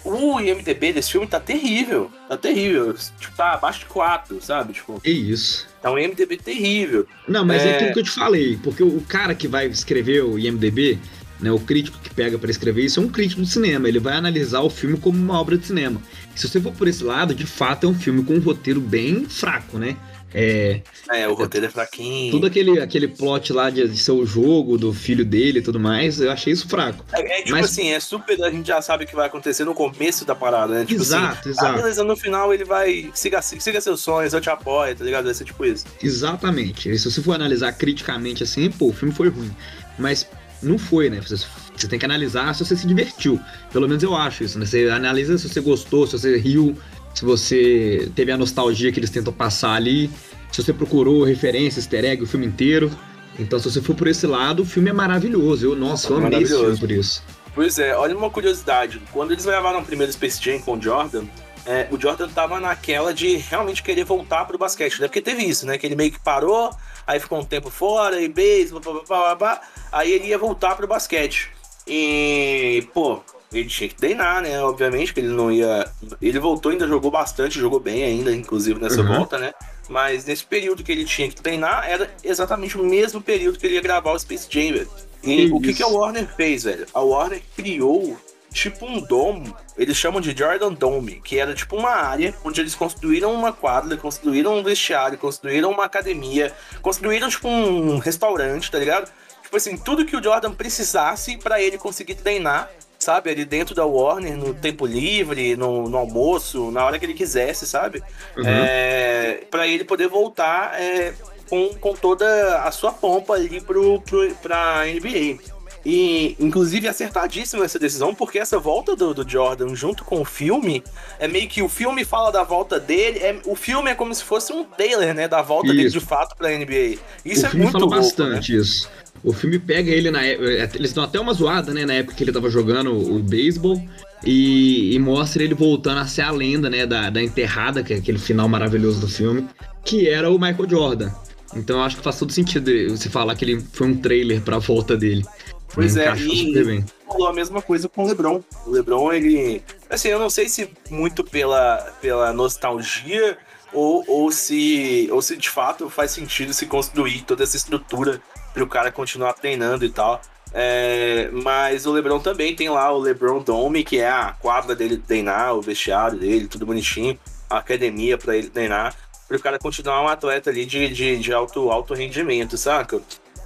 o 0.05 0.41
IMDB 0.41 0.93
desse 0.93 1.13
filme 1.13 1.27
tá 1.27 1.39
terrível. 1.41 2.11
Tá 2.29 2.37
terrível. 2.37 2.95
Tipo, 3.19 3.37
tá 3.37 3.53
abaixo 3.53 3.81
de 3.81 3.87
4, 3.87 4.41
sabe? 4.43 4.73
Tipo, 4.75 5.01
É 5.05 5.11
isso. 5.11 5.67
tá 5.83 5.91
um 5.91 5.99
IMDB 5.99 6.37
terrível. 6.37 7.07
Não, 7.27 7.45
mas 7.45 7.63
é... 7.63 7.71
É. 7.71 7.75
aquilo 7.77 7.93
que 7.93 7.99
eu 8.01 8.05
te 8.05 8.11
falei, 8.11 8.59
porque 8.63 8.83
o 8.83 9.01
cara 9.03 9.35
que 9.35 9.47
vai 9.49 9.67
escrever 9.67 10.25
o 10.25 10.39
IMDB, 10.39 10.99
né, 11.41 11.53
o 11.53 11.59
crítico 11.61 11.99
que 12.03 12.11
pega 12.11 12.39
pra 12.39 12.51
escrever 12.51 12.85
isso 12.85 12.99
é 13.01 13.03
um 13.03 13.09
crítico 13.09 13.43
de 13.43 13.49
cinema, 13.49 13.89
ele 13.89 14.01
vai 14.01 14.15
analisar 14.17 14.61
o 14.61 14.71
filme 14.71 14.99
como 14.99 15.17
uma 15.19 15.41
obra 15.41 15.57
de 15.57 15.67
cinema. 15.67 16.01
Se 16.35 16.49
você 16.49 16.61
for 16.61 16.73
por 16.73 16.89
esse 16.89 17.05
lado, 17.05 17.35
de 17.35 17.47
fato 17.47 17.87
é 17.87 17.89
um 17.91 17.95
filme 17.95 18.25
com 18.25 18.35
um 18.35 18.41
roteiro 18.41 18.81
bem 18.81 19.25
fraco, 19.27 19.79
né? 19.79 19.97
É, 20.35 20.83
É, 21.11 21.27
o 21.27 21.35
roteiro 21.35 21.67
é 21.67 21.71
fraquinho. 21.71 22.31
todo 22.33 22.47
aquele, 22.47 22.79
aquele 22.81 23.09
plot 23.09 23.53
lá 23.53 23.71
de, 23.71 23.89
de 23.89 23.97
ser 23.97 24.11
o 24.13 24.27
jogo 24.27 24.77
do 24.77 24.93
filho 24.93 25.25
dele 25.25 25.61
e 25.61 25.63
tudo 25.63 25.81
mais, 25.81 26.21
eu 26.21 26.31
achei 26.31 26.53
isso 26.53 26.69
fraco. 26.69 27.05
É, 27.13 27.21
é 27.21 27.43
tipo 27.43 27.53
Mas- 27.53 27.67
assim, 27.67 27.89
é 27.93 27.99
super. 28.01 28.43
A 28.45 28.51
gente 28.51 28.67
já 28.67 28.83
sabe 28.83 29.05
o 29.05 29.07
que 29.07 29.17
vai 29.17 29.27
acontecer 29.27 29.65
no 29.65 29.75
começo 29.75 30.25
da 30.25 30.35
parada, 30.35 30.75
né? 30.75 30.85
Tipo 30.85 31.01
exato, 31.01 31.39
assim, 31.41 31.49
ah, 31.49 31.51
exato. 31.53 31.77
beleza, 31.79 32.05
no 32.05 32.17
final 32.17 32.53
ele 32.53 32.65
vai. 32.65 33.11
Siga, 33.15 33.41
siga 33.41 33.81
seus 33.81 34.01
sonhos, 34.01 34.33
eu 34.35 34.41
te 34.41 34.51
apoio, 34.51 34.95
tá 34.95 35.05
ligado? 35.05 35.25
Vai 35.25 35.35
ser 35.35 35.45
tipo 35.45 35.65
isso. 35.65 35.87
Exatamente. 36.03 36.97
Se 36.99 37.11
você 37.11 37.23
for 37.23 37.33
analisar 37.35 37.73
criticamente 37.73 38.43
assim, 38.43 38.71
pô, 38.71 38.89
o 38.89 38.93
filme 38.93 39.15
foi 39.15 39.29
ruim. 39.29 39.51
Mas 39.99 40.29
não 40.63 40.79
foi, 40.79 41.09
né? 41.09 41.21
Você, 41.21 41.47
você 41.75 41.89
tem 41.89 41.99
que 41.99 42.05
analisar 42.05 42.55
se 42.55 42.65
você 42.65 42.77
se 42.77 42.87
divertiu. 42.87 43.41
Pelo 43.73 43.89
menos 43.89 44.03
eu 44.03 44.15
acho 44.15 44.45
isso, 44.45 44.59
né? 44.59 44.67
Você 44.67 44.89
analisa 44.91 45.39
se 45.39 45.49
você 45.49 45.61
gostou, 45.61 46.07
se 46.07 46.13
você 46.19 46.37
riu, 46.37 46.77
se 47.15 47.25
você 47.25 48.11
teve 48.15 48.31
a 48.31 48.37
nostalgia 48.37 48.93
que 48.93 48.99
eles 48.99 49.11
tentam 49.11 49.33
passar 49.33 49.75
ali, 49.75 50.11
se 50.53 50.63
você 50.63 50.73
procurou 50.73 51.25
referência, 51.25 51.81
easter 51.81 52.05
egg, 52.05 52.23
o 52.23 52.27
filme 52.27 52.47
inteiro. 52.47 52.91
Então, 53.39 53.59
se 53.59 53.71
você 53.71 53.81
for 53.81 53.95
por 53.95 54.09
esse 54.09 54.27
lado, 54.27 54.63
o 54.63 54.67
filme 54.67 54.91
é 54.91 54.93
maravilhoso. 54.93 55.67
Eu, 55.67 55.77
nossa, 55.77 56.13
eu 56.13 56.17
amei 56.17 56.29
esse 56.43 56.47
filme 56.47 56.63
Maravilhoso. 56.63 56.81
por 56.81 56.91
isso. 56.91 57.23
Pois 57.55 57.79
é, 57.79 57.97
olha 57.97 58.17
uma 58.17 58.31
curiosidade. 58.31 59.01
Quando 59.13 59.33
eles 59.33 59.45
gravaram 59.45 59.81
o 59.81 59.85
primeiro 59.85 60.13
Space 60.13 60.43
Jam 60.43 60.61
com 60.61 60.77
o 60.77 60.83
Jordan, 60.83 61.25
é, 61.67 61.87
o 61.91 62.01
Jordan 62.01 62.29
tava 62.29 62.59
naquela 62.59 63.13
de 63.13 63.37
realmente 63.37 63.83
querer 63.83 64.05
voltar 64.05 64.45
pro 64.45 64.59
basquete, 64.59 65.01
né? 65.01 65.07
Porque 65.07 65.21
teve 65.21 65.45
isso, 65.45 65.67
né? 65.67 65.77
Que 65.77 65.87
ele 65.87 65.95
meio 65.95 66.11
que 66.11 66.19
parou, 66.19 66.71
aí 67.07 67.21
ficou 67.21 67.39
um 67.39 67.45
tempo 67.45 67.69
fora, 67.71 68.21
e 68.21 68.29
beisebol, 68.29 68.81
blá, 68.81 68.93
blá, 68.93 69.03
blá, 69.03 69.19
blá, 69.19 69.35
blá, 69.35 69.61
aí 69.93 70.11
ele 70.13 70.29
ia 70.29 70.39
voltar 70.39 70.75
pro 70.77 70.87
basquete. 70.87 71.51
E, 71.87 72.87
pô, 72.93 73.23
ele 73.53 73.69
tinha 73.69 73.89
que 73.89 73.95
treinar, 73.95 74.43
né? 74.43 74.61
Obviamente 74.63 75.13
que 75.15 75.21
ele 75.21 75.29
não 75.29 75.51
ia. 75.51 75.91
Ele 76.21 76.39
voltou, 76.39 76.71
ainda 76.73 76.87
jogou 76.87 77.11
bastante, 77.11 77.59
jogou 77.59 77.81
bem 77.81 78.05
ainda, 78.05 78.33
inclusive 78.33 78.81
nessa 78.81 79.01
Uhum. 79.01 79.17
volta, 79.17 79.39
né? 79.39 79.53
Mas 79.89 80.25
nesse 80.27 80.45
período 80.45 80.83
que 80.85 80.93
ele 80.93 81.05
tinha 81.05 81.29
que 81.29 81.37
treinar, 81.37 81.89
era 81.89 82.11
exatamente 82.23 82.77
o 82.79 82.85
mesmo 82.85 83.23
período 83.23 83.59
que 83.59 83.67
ele 83.67 83.77
ia 83.77 83.81
gravar 83.81 84.13
o 84.13 84.19
Space 84.19 84.47
Jam, 84.51 84.73
velho. 84.75 84.91
E 85.23 85.47
Que 85.47 85.53
o 85.53 85.61
que, 85.61 85.75
que 85.75 85.83
a 85.83 85.87
Warner 85.89 86.29
fez, 86.37 86.65
velho? 86.65 86.87
A 86.93 87.01
Warner 87.01 87.43
criou 87.57 88.17
tipo 88.53 88.87
um 88.87 89.01
domo, 89.01 89.55
eles 89.77 89.97
chamam 89.97 90.21
de 90.23 90.37
Jordan 90.37 90.73
Dome, 90.73 91.21
que 91.23 91.39
era 91.39 91.55
tipo 91.55 91.77
uma 91.77 91.91
área 91.91 92.35
onde 92.45 92.61
eles 92.61 92.75
construíram 92.75 93.33
uma 93.35 93.53
quadra, 93.53 93.97
construíram 93.97 94.57
um 94.59 94.63
vestiário, 94.63 95.19
construíram 95.19 95.71
uma 95.71 95.85
academia, 95.85 96.53
construíram 96.81 97.29
tipo 97.29 97.47
um 97.49 97.99
restaurante, 97.99 98.71
tá 98.71 98.79
ligado? 98.79 99.11
Tipo 99.43 99.57
assim, 99.57 99.77
tudo 99.77 100.05
que 100.05 100.17
o 100.17 100.23
Jordan 100.23 100.53
precisasse 100.53 101.37
pra 101.39 101.61
ele 101.61 101.77
conseguir 101.79 102.15
treinar, 102.17 102.71
sabe? 103.09 103.31
Ali 103.31 103.47
dentro 103.47 103.75
da 103.75 103.87
Warner, 103.87 104.37
no 104.37 104.53
tempo 104.53 104.85
livre, 104.85 105.57
no, 105.57 105.89
no 105.89 105.97
almoço, 105.97 106.71
na 106.71 106.85
hora 106.85 106.99
que 106.99 107.07
ele 107.07 107.15
quisesse, 107.15 107.67
sabe? 107.67 108.03
Uhum. 108.37 108.45
É, 108.47 109.45
para 109.51 109.67
ele 109.67 109.83
poder 109.83 110.09
voltar 110.09 110.79
é, 110.79 111.15
com, 111.49 111.71
com 111.81 111.95
toda 111.95 112.63
a 112.65 112.71
sua 112.71 112.93
pompa 112.93 113.33
ali 113.33 113.63
pro, 113.63 113.99
pro, 114.03 114.31
pra 114.43 114.85
NBA. 114.85 115.39
E, 115.87 116.37
inclusive, 116.39 116.87
acertadíssima 116.87 117.65
essa 117.65 117.79
decisão, 117.79 118.15
porque 118.15 118.39
essa 118.39 118.59
volta 118.59 118.95
do, 118.95 119.15
do 119.15 119.27
Jordan 119.27 119.75
junto 119.75 120.05
com 120.05 120.21
o 120.21 120.25
filme 120.25 120.85
é 121.19 121.27
meio 121.27 121.49
que 121.49 121.63
o 121.63 121.69
filme 121.69 122.05
fala 122.05 122.31
da 122.31 122.43
volta 122.43 122.79
dele. 122.79 123.21
É, 123.21 123.41
o 123.47 123.57
filme 123.57 123.91
é 123.91 123.95
como 123.95 124.15
se 124.15 124.23
fosse 124.23 124.53
um 124.53 124.65
trailer, 124.65 125.15
né? 125.15 125.27
Da 125.27 125.41
volta 125.41 125.69
dele 125.69 125.85
Isso. 125.85 125.99
de 125.99 126.05
fato 126.05 126.37
pra 126.37 126.51
NBA. 126.51 126.99
Isso 127.25 127.45
o 127.45 127.47
é 127.47 127.51
filme 127.51 127.63
muito 127.65 127.73
fala 127.73 127.85
louco, 127.85 127.97
né? 127.97 128.03
bastante 128.03 128.55
isso. 128.55 128.91
O 129.23 129.33
filme 129.33 129.59
pega 129.59 129.91
ele 129.91 130.11
na 130.11 130.23
época. 130.23 130.77
Eles 130.77 130.93
dão 130.93 131.05
até 131.05 131.19
uma 131.19 131.33
zoada, 131.33 131.73
né? 131.73 131.85
Na 131.85 131.95
época 131.95 132.15
que 132.15 132.25
ele 132.25 132.33
tava 132.33 132.51
jogando 132.51 132.93
o 132.93 133.19
beisebol. 133.19 133.83
E, 134.25 134.95
e 134.95 134.99
mostra 134.99 135.43
ele 135.43 135.55
voltando 135.55 135.99
a 136.01 136.07
ser 136.07 136.23
a 136.23 136.31
lenda, 136.31 136.69
né? 136.69 136.87
Da, 136.87 137.11
da 137.11 137.23
enterrada, 137.23 137.83
que 137.83 137.93
é 137.93 137.97
aquele 137.97 138.19
final 138.19 138.49
maravilhoso 138.49 139.01
do 139.01 139.09
filme. 139.09 139.47
Que 139.85 140.09
era 140.09 140.31
o 140.31 140.39
Michael 140.39 140.69
Jordan. 140.69 141.11
Então 141.55 141.79
eu 141.79 141.83
acho 141.83 141.97
que 141.97 142.03
faz 142.03 142.19
todo 142.19 142.33
sentido 142.33 142.71
você 142.91 143.09
falar 143.09 143.35
que 143.35 143.45
ele 143.45 143.61
foi 143.73 143.87
um 143.87 143.97
trailer 143.97 144.41
pra 144.43 144.59
volta 144.59 144.97
dele. 144.97 145.25
Pois 145.73 145.97
é, 145.97 146.13
e- 146.17 146.85
falou 147.07 147.29
a 147.29 147.33
mesma 147.33 147.61
coisa 147.61 147.89
com 147.89 148.05
o 148.05 148.09
LeBron. 148.09 148.43
O 148.67 148.71
LeBron, 148.71 149.13
ele. 149.13 149.63
Assim, 149.89 150.09
eu 150.09 150.19
não 150.19 150.31
sei 150.31 150.49
se 150.49 150.71
muito 150.91 151.23
pela, 151.23 151.77
pela 152.01 152.33
nostalgia 152.33 153.37
ou, 153.73 154.03
ou, 154.09 154.33
se, 154.33 155.09
ou 155.11 155.21
se 155.21 155.37
de 155.37 155.49
fato 155.51 155.91
faz 155.91 156.11
sentido 156.11 156.53
se 156.53 156.67
construir 156.67 157.23
toda 157.23 157.45
essa 157.45 157.57
estrutura 157.57 158.21
o 158.57 158.67
cara 158.67 158.91
continuar 158.91 159.35
treinando 159.35 159.85
e 159.85 159.91
tal. 159.91 160.21
É, 160.53 161.29
mas 161.33 161.87
o 161.87 161.93
LeBron 161.93 162.21
também 162.21 162.55
tem 162.55 162.69
lá 162.69 162.91
o 162.91 162.99
LeBron 162.99 163.43
Dome, 163.43 163.85
que 163.85 163.99
é 163.99 164.09
a 164.09 164.35
quadra 164.41 164.75
dele 164.75 164.97
treinar, 164.97 165.55
o 165.55 165.61
vestiário 165.61 166.19
dele, 166.19 166.49
tudo 166.49 166.65
bonitinho, 166.65 167.19
a 167.51 167.59
academia 167.59 168.17
para 168.17 168.37
ele 168.37 168.49
treinar, 168.49 168.95
para 169.27 169.37
o 169.37 169.41
cara 169.41 169.59
continuar 169.59 170.03
um 170.03 170.09
atleta 170.09 170.49
ali 170.49 170.65
de, 170.65 170.89
de, 170.89 171.19
de 171.19 171.33
alto, 171.33 171.71
alto 171.71 171.93
rendimento, 171.93 172.57
saca? 172.57 173.01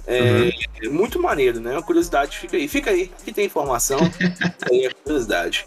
É, 0.05 0.89
muito 0.89 1.21
maneiro, 1.21 1.59
né? 1.59 1.71
Uma 1.71 1.83
curiosidade 1.83 2.37
fica 2.37 2.57
aí. 2.57 2.67
Fica 2.67 2.91
aí, 2.91 3.11
que 3.23 3.31
tem 3.31 3.45
informação. 3.45 3.99
Aí 4.69 4.85
a 4.85 4.93
curiosidade. 4.93 5.65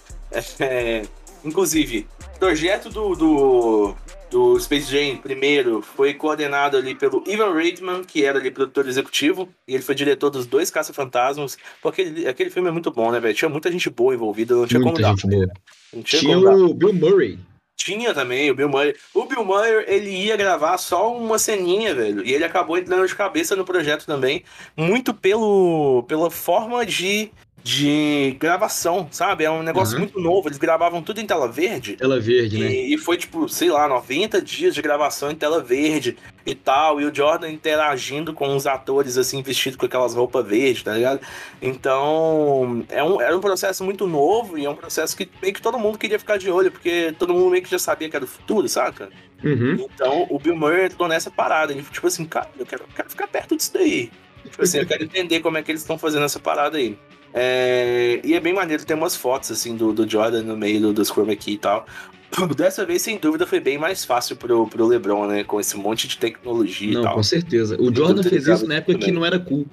É, 0.60 1.02
inclusive, 1.44 2.06
projeto 2.38 2.90
do, 2.90 3.14
do, 3.14 3.94
do 4.30 4.58
Space 4.58 4.90
Jam, 4.90 5.16
primeiro, 5.18 5.80
foi 5.82 6.12
coordenado 6.14 6.76
ali 6.76 6.94
pelo 6.94 7.22
Ivan 7.26 7.54
Reitman, 7.54 8.02
que 8.04 8.24
era 8.24 8.38
ali 8.38 8.50
produtor 8.50 8.86
executivo, 8.88 9.48
e 9.66 9.74
ele 9.74 9.82
foi 9.82 9.94
diretor 9.94 10.30
dos 10.30 10.46
dois 10.46 10.70
Caça-Fantasmas. 10.70 11.56
Porque 11.82 12.02
aquele, 12.02 12.28
aquele 12.28 12.50
filme 12.50 12.68
é 12.68 12.72
muito 12.72 12.90
bom, 12.90 13.10
né, 13.12 13.20
velho? 13.20 13.34
Tinha 13.34 13.48
muita 13.48 13.70
gente 13.70 13.88
boa 13.90 14.14
envolvida, 14.14 14.54
não 14.54 14.66
tinha 14.66 14.80
como 14.80 14.92
Muita 14.92 15.02
dar. 15.08 15.14
gente 15.16 15.26
boa. 15.28 15.46
Não 15.92 16.02
tinha, 16.02 16.20
Tinha 16.20 16.34
como 16.34 16.46
dar. 16.46 16.56
o 16.56 16.74
Bill 16.74 16.92
Murray. 16.92 17.38
Tinha 17.76 18.14
também 18.14 18.50
o 18.50 18.54
Bill 18.54 18.68
Murray. 18.68 18.94
O 19.14 19.26
Bill 19.26 19.44
Murray, 19.44 19.84
ele 19.86 20.10
ia 20.10 20.36
gravar 20.36 20.76
só 20.78 21.14
uma 21.16 21.38
ceninha, 21.38 21.94
velho. 21.94 22.24
E 22.24 22.32
ele 22.34 22.42
acabou 22.44 22.76
entrando 22.78 23.06
de 23.06 23.14
cabeça 23.14 23.54
no 23.54 23.64
projeto 23.66 24.06
também. 24.06 24.42
Muito 24.76 25.12
pelo, 25.14 26.02
pela 26.08 26.30
forma 26.30 26.84
de, 26.86 27.30
de 27.66 28.36
gravação, 28.38 29.08
sabe? 29.10 29.42
É 29.42 29.50
um 29.50 29.60
negócio 29.60 29.94
Uhum. 29.94 30.02
muito 30.02 30.20
novo. 30.20 30.46
Eles 30.46 30.56
gravavam 30.56 31.02
tudo 31.02 31.20
em 31.20 31.26
tela 31.26 31.48
verde. 31.48 31.96
Tela 31.96 32.20
verde, 32.20 32.58
né? 32.60 32.70
E, 32.70 32.94
e 32.94 32.98
foi, 32.98 33.16
tipo, 33.16 33.48
sei 33.48 33.68
lá, 33.70 33.88
90 33.88 34.40
dias 34.40 34.72
de 34.72 34.80
gravação 34.80 35.32
em 35.32 35.34
tela 35.34 35.60
verde 35.60 36.16
e 36.46 36.54
tal. 36.54 37.00
E 37.00 37.04
o 37.04 37.12
Jordan 37.12 37.50
interagindo 37.50 38.32
com 38.32 38.54
os 38.54 38.68
atores, 38.68 39.18
assim, 39.18 39.42
vestido 39.42 39.76
com 39.76 39.84
aquelas 39.84 40.14
roupas 40.14 40.46
verdes, 40.46 40.84
tá 40.84 40.94
ligado? 40.94 41.20
Então, 41.60 42.84
é 42.88 43.02
um, 43.02 43.20
era 43.20 43.36
um 43.36 43.40
processo 43.40 43.82
muito 43.82 44.06
novo 44.06 44.56
e 44.56 44.64
é 44.64 44.70
um 44.70 44.76
processo 44.76 45.16
que 45.16 45.28
meio 45.42 45.52
que 45.52 45.60
todo 45.60 45.76
mundo 45.76 45.98
queria 45.98 46.20
ficar 46.20 46.36
de 46.38 46.48
olho, 46.48 46.70
porque 46.70 47.12
todo 47.18 47.34
mundo 47.34 47.50
meio 47.50 47.64
que 47.64 47.70
já 47.70 47.80
sabia 47.80 48.08
que 48.08 48.14
era 48.14 48.24
o 48.24 48.28
futuro, 48.28 48.68
saca? 48.68 49.10
Uhum. 49.42 49.88
Então, 49.92 50.24
o 50.30 50.38
Bill 50.38 50.54
Murray 50.54 50.86
entrou 50.86 51.08
nessa 51.08 51.32
parada. 51.32 51.72
Ele, 51.72 51.82
tipo 51.82 52.06
assim, 52.06 52.24
cara, 52.24 52.48
eu 52.56 52.64
quero, 52.64 52.84
quero 52.94 53.10
ficar 53.10 53.26
perto 53.26 53.56
disso 53.56 53.72
daí. 53.74 54.08
Tipo 54.44 54.62
assim, 54.62 54.78
eu 54.78 54.86
quero 54.86 55.02
entender 55.02 55.40
como 55.40 55.58
é 55.58 55.62
que 55.64 55.72
eles 55.72 55.80
estão 55.80 55.98
fazendo 55.98 56.24
essa 56.24 56.38
parada 56.38 56.78
aí. 56.78 56.96
É, 57.38 58.18
e 58.24 58.32
é 58.32 58.40
bem 58.40 58.54
maneiro, 58.54 58.82
tem 58.86 58.96
umas 58.96 59.14
fotos, 59.14 59.50
assim, 59.50 59.76
do, 59.76 59.92
do 59.92 60.08
Jordan 60.08 60.42
no 60.42 60.56
meio 60.56 60.80
do, 60.80 60.92
dos 60.94 61.10
chroma 61.10 61.36
key 61.36 61.52
e 61.52 61.58
tal. 61.58 61.86
Dessa 62.56 62.86
vez, 62.86 63.02
sem 63.02 63.18
dúvida, 63.18 63.46
foi 63.46 63.60
bem 63.60 63.76
mais 63.76 64.06
fácil 64.06 64.36
pro, 64.36 64.66
pro 64.66 64.86
LeBron, 64.86 65.26
né? 65.26 65.44
Com 65.44 65.60
esse 65.60 65.76
monte 65.76 66.08
de 66.08 66.16
tecnologia 66.16 66.92
e 66.92 66.94
Não, 66.94 67.02
tal. 67.02 67.14
com 67.16 67.22
certeza. 67.22 67.76
O 67.78 67.94
Jordan 67.94 68.22
fez 68.22 68.46
isso 68.46 68.66
na 68.66 68.76
época 68.76 68.98
que 68.98 69.12
não 69.12 69.24
era 69.24 69.38
cool. 69.38 69.66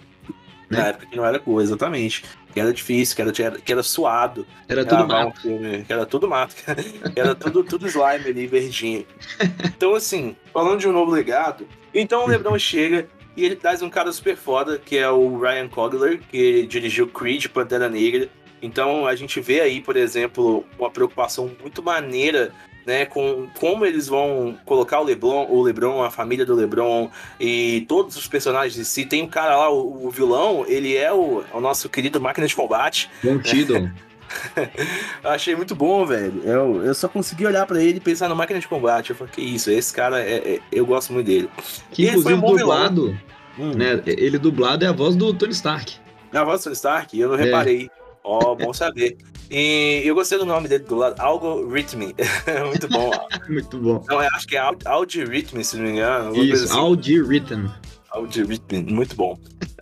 né? 0.69 0.77
Na 0.77 0.87
época 0.87 1.05
que 1.05 1.15
não 1.15 1.25
era 1.25 1.39
cool, 1.39 1.61
exatamente. 1.61 2.25
Que 2.53 2.59
era 2.59 2.73
difícil, 2.73 3.15
que 3.15 3.21
era, 3.21 3.31
que 3.31 3.71
era, 3.71 3.81
suado. 3.81 4.45
Era 4.67 4.83
tudo 4.85 5.07
mato. 5.07 5.27
um 5.29 5.41
filme, 5.41 5.83
que 5.85 5.93
era 5.93 6.05
tudo 6.05 6.27
mato, 6.27 6.55
era 7.15 7.33
tudo, 7.33 7.63
tudo 7.63 7.87
slime 7.87 8.27
ali, 8.27 8.45
verdinho. 8.45 9.05
Então, 9.75 9.95
assim, 9.95 10.35
falando 10.53 10.79
de 10.79 10.87
um 10.87 10.91
novo 10.91 11.11
legado, 11.11 11.65
então 11.93 12.25
o 12.25 12.27
LeBron 12.29 12.59
chega 12.59 13.07
E 13.35 13.45
ele 13.45 13.55
traz 13.55 13.81
um 13.81 13.89
cara 13.89 14.11
super 14.11 14.35
foda, 14.35 14.77
que 14.77 14.97
é 14.97 15.09
o 15.09 15.39
Ryan 15.39 15.67
Coogler, 15.67 16.21
que 16.29 16.65
dirigiu 16.67 17.07
Creed, 17.07 17.47
Pantera 17.47 17.89
Negra. 17.89 18.29
Então 18.61 19.07
a 19.07 19.15
gente 19.15 19.39
vê 19.41 19.59
aí, 19.59 19.81
por 19.81 19.97
exemplo, 19.97 20.65
uma 20.77 20.89
preocupação 20.89 21.51
muito 21.61 21.81
maneira 21.83 22.53
né, 22.85 23.05
com 23.05 23.47
como 23.59 23.85
eles 23.85 24.07
vão 24.07 24.57
colocar 24.65 24.99
o 24.99 25.03
LeBron, 25.03 25.47
o 25.49 25.61
LeBron, 25.61 26.03
a 26.03 26.11
família 26.11 26.45
do 26.45 26.53
LeBron 26.53 27.09
e 27.39 27.85
todos 27.87 28.15
os 28.15 28.27
personagens 28.27 28.77
em 28.77 28.83
si. 28.83 29.05
Tem 29.05 29.23
um 29.23 29.27
cara 29.27 29.55
lá, 29.55 29.69
o, 29.69 30.07
o 30.07 30.09
vilão, 30.09 30.65
ele 30.67 30.95
é 30.95 31.11
o, 31.11 31.43
o, 31.53 31.59
nosso 31.59 31.89
querido 31.89 32.19
máquina 32.19 32.47
de 32.47 32.55
combate. 32.55 33.09
Bom 33.23 33.39
Tiddle. 33.39 33.89
eu 35.23 35.29
achei 35.29 35.55
muito 35.55 35.75
bom, 35.75 36.05
velho. 36.05 36.41
Eu, 36.43 36.83
eu 36.83 36.93
só 36.93 37.07
consegui 37.07 37.45
olhar 37.45 37.65
para 37.65 37.81
ele 37.81 37.97
e 37.97 38.01
pensar 38.01 38.29
no 38.29 38.35
máquina 38.35 38.59
de 38.59 38.67
combate. 38.67 39.11
Eu 39.11 39.15
falei, 39.15 39.33
que 39.33 39.41
isso, 39.41 39.69
esse 39.69 39.93
cara, 39.93 40.21
é, 40.21 40.55
é 40.55 40.59
eu 40.71 40.85
gosto 40.85 41.13
muito 41.13 41.27
dele. 41.27 41.49
Que 41.91 42.07
inclusive 42.07 42.33
um 42.33 42.41
dublado, 42.41 43.17
hum. 43.57 43.71
né, 43.73 44.01
ele 44.05 44.37
dublado 44.37 44.85
é 44.85 44.87
a 44.87 44.91
voz 44.91 45.15
do 45.15 45.33
Tony 45.33 45.53
Stark. 45.53 45.95
É 46.31 46.37
a 46.37 46.43
voz 46.43 46.61
do 46.61 46.63
Tony 46.65 46.75
Stark? 46.75 47.19
Eu 47.19 47.29
não 47.29 47.35
é. 47.35 47.43
reparei. 47.43 47.89
Ó, 48.23 48.51
oh, 48.51 48.55
bom 48.57 48.73
saber. 48.73 49.17
E 49.51 50.01
eu 50.05 50.15
gostei 50.15 50.37
do 50.37 50.45
nome 50.45 50.67
dele 50.67 50.83
do 50.83 50.95
lado, 50.95 51.19
Algorithm. 51.21 52.13
Muito 52.67 52.87
bom. 52.87 53.11
Muito 53.49 53.77
bom. 53.77 54.03
Não, 54.07 54.19
acho 54.19 54.47
que 54.47 54.55
é 54.55 54.71
Algorithm, 54.85 55.61
se 55.61 55.77
não 55.77 55.83
me 55.83 55.91
engano. 55.91 56.35
Isso, 56.35 56.65
assim. 56.65 56.77
Algorithm. 56.77 57.67
Algorithm, 58.09 58.93
muito 58.93 59.15
bom. 59.15 59.37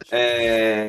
É... 0.10 0.88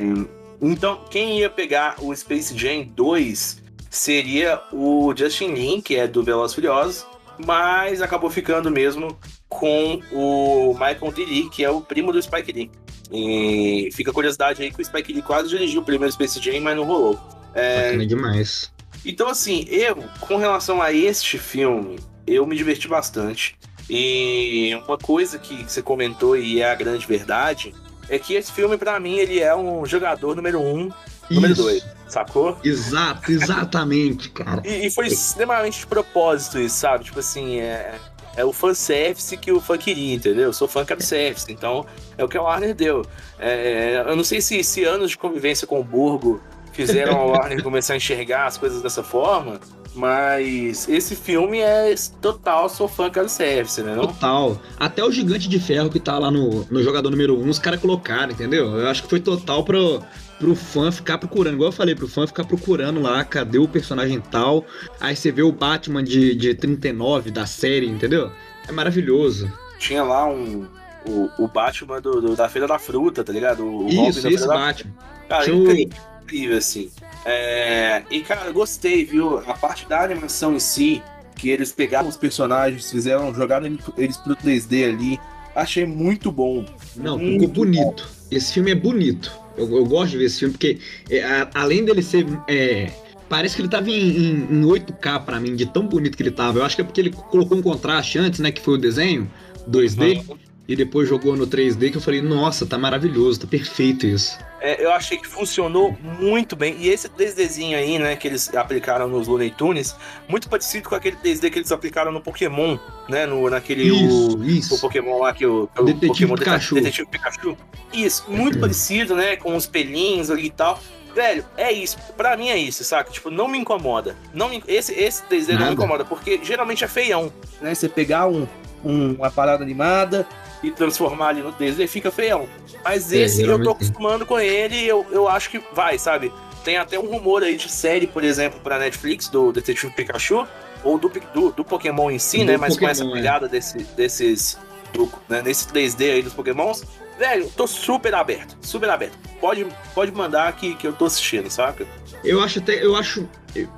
Então, 0.63 1.05
quem 1.11 1.41
ia 1.41 1.51
pegar 1.51 1.97
o 2.01 2.15
Space 2.15 2.57
Jam 2.57 2.85
2 2.85 3.61
seria 3.91 4.63
o 4.73 5.13
Justin 5.15 5.49
Lin, 5.49 5.81
que 5.81 5.97
é 5.97 6.07
do 6.07 6.23
Velozes 6.23 6.55
Furiosos, 6.55 7.05
mas 7.45 8.01
acabou 8.01 8.31
ficando 8.31 8.71
mesmo 8.71 9.19
com 9.49 10.01
o 10.13 10.73
Michael 10.75 11.13
D. 11.13 11.25
Lee, 11.25 11.51
que 11.51 11.65
é 11.65 11.71
o 11.71 11.81
primo 11.81 12.13
do 12.13 12.23
Spike 12.23 12.53
Lee. 12.53 12.71
E 13.11 13.91
fica 13.93 14.11
a 14.11 14.15
curiosidade 14.15 14.63
aí 14.63 14.71
que 14.71 14.81
o 14.81 14.85
Spike 14.85 15.13
Lee 15.13 15.21
quase 15.21 15.49
dirigiu 15.49 15.83
o 15.83 15.85
primeiro 15.85 16.13
Space 16.13 16.41
Jam, 16.41 16.61
mas 16.61 16.77
não 16.77 16.85
rolou. 16.85 17.19
É... 17.55 17.87
Bacana 17.87 18.07
demais. 18.07 18.73
Então, 19.05 19.29
assim, 19.29 19.67
eu, 19.69 19.97
com 20.21 20.37
relação 20.37 20.81
a 20.81 20.93
este 20.93 21.39
filme, 21.39 21.99
eu 22.25 22.47
me 22.47 22.57
diverti 22.57 22.87
bastante. 22.87 23.59
E 23.91 24.71
uma 24.87 24.97
coisa 24.97 25.39
que 25.39 25.65
você 25.65 25.83
comentou 25.83 26.37
e 26.37 26.61
é 26.61 26.71
a 26.71 26.75
grande 26.75 27.05
verdade 27.05 27.75
é 28.09 28.19
que 28.19 28.35
esse 28.35 28.53
filme, 28.53 28.77
para 28.77 28.99
mim, 29.01 29.17
ele 29.17 29.41
é 29.41 29.55
um 29.55 29.85
jogador 29.87 30.35
número 30.35 30.61
um, 30.61 30.91
número 31.31 31.53
isso. 31.53 31.63
dois, 31.63 31.87
sacou? 32.09 32.59
Exato, 32.63 33.31
exatamente, 33.31 34.31
cara. 34.31 34.63
e, 34.65 34.87
e, 34.87 34.91
foi 34.91 35.07
extremamente 35.07 35.81
de 35.81 35.87
propósito 35.87 36.59
isso, 36.59 36.77
sabe? 36.77 37.05
Tipo 37.05 37.21
assim, 37.21 37.61
é, 37.61 37.95
é 38.37 38.45
o 38.45 38.53
fanservice 38.53 39.37
que 39.37 39.53
o 39.53 39.61
fã 39.61 39.77
queria, 39.77 40.15
entendeu? 40.15 40.45
Eu 40.45 40.53
sou 40.53 40.69
fã 40.69 40.85
do 40.85 41.03
service, 41.03 41.51
então 41.51 41.85
é 42.17 42.25
o 42.25 42.29
que 42.29 42.37
a 42.37 42.43
Warner 42.43 42.75
deu. 42.75 43.05
É, 43.39 44.05
eu 44.07 44.17
não 44.17 44.25
sei 44.25 44.41
se, 44.41 44.63
se 44.65 44.85
anos 44.85 45.11
de 45.11 45.19
convivência 45.19 45.67
com 45.67 45.81
o 45.81 45.85
Burgo 45.85 46.41
fizeram 46.73 47.17
a 47.17 47.25
Warner 47.25 47.63
começar 47.63 47.95
a 47.95 47.97
enxergar 47.97 48.47
as 48.47 48.57
coisas 48.57 48.83
dessa 48.83 49.03
forma, 49.03 49.61
mas 49.95 50.89
esse 50.89 51.15
filme 51.15 51.59
é 51.59 51.95
total, 52.21 52.69
sou 52.69 52.89
fã 52.89 53.11
do 53.11 53.29
service, 53.29 53.81
né? 53.83 53.95
Não? 53.95 54.07
Total. 54.07 54.61
Até 54.79 55.05
o 55.05 55.13
Gigante 55.13 55.49
de 55.49 55.61
Ferro 55.61 55.91
que 55.91 56.01
tá 56.01 56.19
lá 56.19 56.31
no, 56.31 56.65
no 56.71 56.83
jogador 56.83 57.11
número 57.11 57.39
1, 57.39 57.43
um, 57.43 57.49
os 57.51 57.59
caras 57.59 57.81
colocaram, 57.81 58.33
entendeu? 58.33 58.79
Eu 58.79 58.89
acho 58.89 59.03
que 59.03 59.11
foi 59.11 59.21
total 59.21 59.63
pro, 59.65 60.03
pro 60.39 60.55
fã 60.55 60.91
ficar 60.91 61.19
procurando. 61.19 61.55
Igual 61.55 61.69
eu 61.69 61.73
falei, 61.73 61.95
pro 61.95 62.09
fã 62.09 62.27
ficar 62.27 62.45
procurando 62.45 63.01
lá, 63.01 63.23
cadê 63.25 63.59
o 63.59 63.69
personagem 63.69 64.21
tal? 64.21 64.65
Aí 64.99 65.15
você 65.15 65.31
vê 65.31 65.43
o 65.43 65.53
Batman 65.53 66.03
de, 66.03 66.35
de 66.35 66.55
39 66.55 67.31
da 67.31 67.45
série, 67.45 67.87
entendeu? 67.87 68.31
É 68.67 68.73
maravilhoso. 68.73 69.53
Tinha 69.79 70.03
lá 70.03 70.27
um. 70.27 70.67
O, 71.05 71.29
o 71.37 71.49
Batman 71.49 72.01
do, 72.01 72.21
do 72.21 72.37
da 72.37 72.49
Feira 72.49 72.69
da 72.69 72.79
Fruta, 72.79 73.25
tá 73.25 73.33
ligado? 73.33 73.67
O 73.67 73.89
Isso, 73.89 74.27
esse 74.29 74.47
Batman. 74.47 74.93
Da... 75.29 75.39
Cara, 75.39 75.51
incrível 75.51 76.12
incrível, 76.33 76.59
assim. 76.59 76.91
É... 77.25 78.03
E, 78.11 78.21
cara, 78.21 78.51
gostei, 78.51 79.05
viu? 79.05 79.39
A 79.39 79.55
parte 79.55 79.87
da 79.89 80.03
animação 80.03 80.57
em 80.57 80.59
si, 80.59 81.03
que 81.37 81.51
eles 81.51 81.73
pegaram 81.73 82.09
os 82.09 82.17
personagens, 82.17 82.91
fizeram, 82.91 83.35
jogaram 83.35 83.79
eles 83.97 84.17
pro 84.17 84.35
3D 84.35 84.89
ali. 84.89 85.21
Achei 85.55 85.85
muito 85.85 86.33
bom. 86.33 86.65
Não, 86.97 87.19
muito 87.19 87.41
ficou 87.41 87.65
bonito. 87.65 88.05
Bom. 88.05 88.37
Esse 88.37 88.55
filme 88.55 88.71
é 88.71 88.75
bonito. 88.75 89.31
Eu, 89.57 89.71
eu, 89.77 89.85
gosto 89.85 90.13
de 90.13 90.19
ver 90.19 90.25
esse 90.25 90.39
filme, 90.39 90.53
porque 90.55 90.79
é, 91.11 91.23
a, 91.23 91.51
além 91.55 91.85
dele 91.85 92.03
ser. 92.03 92.27
É, 92.49 92.91
parece 93.29 93.55
que 93.55 93.63
ele 93.63 93.69
tava 93.69 93.91
em, 93.91 93.95
em, 93.95 94.31
em 94.51 94.63
8K 94.63 95.25
para 95.25 95.39
mim, 95.39 95.55
de 95.55 95.67
tão 95.67 95.87
bonito 95.87 96.17
que 96.17 96.23
ele 96.23 96.31
tava. 96.31 96.59
Eu 96.59 96.65
acho 96.65 96.75
que 96.75 96.81
é 96.81 96.85
porque 96.85 97.01
ele 97.01 97.11
colocou 97.11 97.59
um 97.59 97.63
contraste 97.63 98.19
antes, 98.19 98.41
né? 98.41 98.51
Que 98.51 98.63
foi 98.63 98.75
o 98.75 98.79
desenho 98.79 99.31
2D. 99.69 100.27
Uhum 100.27 100.52
e 100.73 100.77
depois 100.77 101.07
jogou 101.07 101.37
no 101.37 101.47
3D 101.47 101.91
que 101.91 101.99
eu 101.99 102.01
falei, 102.01 102.23
nossa, 102.23 102.65
tá 102.65 102.79
maravilhoso, 102.79 103.41
tá 103.41 103.47
perfeito 103.47 104.07
isso. 104.07 104.39
É, 104.59 104.83
eu 104.83 104.91
achei 104.91 105.19
que 105.19 105.29
funcionou 105.29 105.95
muito 106.03 106.57
bem. 106.57 106.77
E 106.79 106.89
esse 106.89 107.11
3Dzinho 107.11 107.77
aí, 107.77 107.99
né, 107.99 108.17
que 108.17 108.27
eles 108.27 108.55
aplicaram 108.55 109.07
nos 109.07 109.29
Looney 109.29 109.51
Tunes, 109.51 109.95
muito 110.27 110.49
parecido 110.49 110.89
com 110.89 110.95
aquele 110.95 111.17
3D 111.17 111.51
que 111.51 111.59
eles 111.59 111.71
aplicaram 111.71 112.11
no 112.11 112.23
Pokémon, 112.23 112.79
né, 113.07 113.27
no, 113.27 113.51
naquele 113.51 113.83
isso, 113.83 114.39
o, 114.39 114.45
isso. 114.45 114.75
o 114.77 114.81
Pokémon 114.81 115.19
lá 115.19 115.35
que 115.35 115.45
o, 115.45 115.69
o 115.77 115.83
Detetive 115.83 116.09
Pokémon 116.09 116.37
Pikachu. 116.37 116.75
Detetive 116.77 117.09
Pikachu. 117.11 117.57
Isso, 117.93 118.25
muito 118.29 118.59
parecido, 118.59 119.15
né, 119.15 119.37
com 119.37 119.55
os 119.55 119.67
pelinhos 119.67 120.31
ali 120.31 120.47
e 120.47 120.51
tal. 120.51 120.81
Velho, 121.15 121.45
é 121.59 121.71
isso. 121.71 121.99
Pra 122.17 122.35
mim 122.35 122.49
é 122.49 122.57
isso, 122.57 122.83
saca? 122.83 123.11
Tipo, 123.11 123.31
não 123.31 123.47
me 123.47 123.59
incomoda. 123.59 124.17
Não 124.33 124.49
me, 124.49 124.65
esse, 124.67 124.95
esse 124.95 125.23
3D 125.25 125.49
Nada. 125.49 125.59
não 125.59 125.67
me 125.67 125.75
incomoda, 125.75 126.03
porque 126.03 126.41
geralmente 126.43 126.83
é 126.83 126.89
feião. 126.89 127.31
Né? 127.61 127.75
Você 127.75 127.91
pegar 127.91 128.27
um, 128.27 128.49
um, 128.83 129.13
uma 129.15 129.31
parada 129.31 129.63
animada, 129.63 130.27
e 130.63 130.71
transformar 130.71 131.29
ali 131.29 131.43
no 131.43 131.53
3D, 131.53 131.87
fica 131.89 132.11
feião. 132.11 132.49
Mas 132.85 133.13
é, 133.13 133.23
esse 133.23 133.43
eu 133.43 133.63
tô 133.63 133.71
acostumando 133.71 134.25
com 134.25 134.39
ele 134.39 134.77
e 134.77 134.89
eu, 134.89 135.07
eu 135.11 135.29
acho 135.29 135.51
que 135.51 135.61
vai, 135.73 135.99
sabe? 135.99 136.33
Tem 136.65 136.77
até 136.77 136.99
um 136.99 137.07
rumor 137.07 137.43
aí 137.43 137.57
de 137.57 137.69
série, 137.69 138.07
por 138.07 138.23
exemplo, 138.23 138.61
pra 138.61 138.79
Netflix, 138.79 139.29
do 139.29 139.53
Detetive 139.53 139.93
Pikachu, 139.93 140.47
ou 140.85 140.99
do, 140.99 141.11
do, 141.35 141.53
do 141.53 141.65
Pokémon 141.65 142.11
em 142.11 142.19
si, 142.19 142.39
do 142.39 142.45
né? 142.45 142.57
Mas 142.57 142.75
Pokémon, 142.75 142.87
com 142.87 142.91
essa 142.91 143.05
é. 143.05 143.13
pegada 143.13 143.47
é. 143.47 143.49
desse, 143.49 143.79
desses. 143.97 144.59
Do, 144.93 145.11
né, 145.29 145.41
nesse 145.43 145.67
3D 145.69 146.13
aí 146.13 146.23
dos 146.23 146.35
Pokémons. 146.35 146.85
Velho, 147.19 147.51
tô 147.57 147.67
super 147.67 148.15
aberto, 148.15 148.57
super 148.61 148.91
aberto. 148.91 149.17
Pode, 149.41 149.67
pode 149.95 150.13
mandar 150.13 150.53
que, 150.55 150.75
que 150.75 150.87
eu 150.87 150.93
tô 150.93 151.07
assistindo, 151.07 151.51
saca? 151.51 151.87
Eu 152.25 152.41
acho 152.41 152.59
até. 152.59 152.85
Eu 152.85 152.95
acho. 152.95 153.29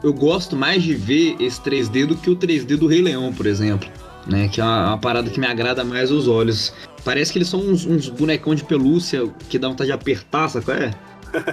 Eu 0.03 0.13
gosto 0.13 0.57
mais 0.57 0.83
de 0.83 0.95
ver 0.95 1.37
esse 1.41 1.61
3D 1.61 2.07
do 2.07 2.17
que 2.17 2.31
o 2.31 2.37
3D 2.37 2.77
do 2.77 2.87
Rei 2.87 3.03
Leão, 3.03 3.33
por 3.33 3.47
exemplo 3.47 3.89
né? 4.27 4.49
Que 4.49 4.61
é 4.61 4.65
uma, 4.65 4.89
uma, 4.89 4.99
parada 4.99 5.31
que 5.31 5.39
me 5.39 5.47
agrada 5.47 5.85
mais 5.85 6.11
os 6.11 6.29
olhos. 6.29 6.73
Parece 7.05 7.33
que 7.33 7.39
eles 7.39 7.49
são 7.49 7.61
uns, 7.61 7.85
uns 7.85 8.09
bonecão 8.09 8.55
de 8.55 8.65
pelúcia 8.65 9.29
que 9.49 9.59
dá 9.59 9.69
vontade 9.69 9.89
de 9.89 9.93
apertar, 9.93 10.49
sabe 10.49 10.65
qual 10.65 10.77
é? 10.77 10.91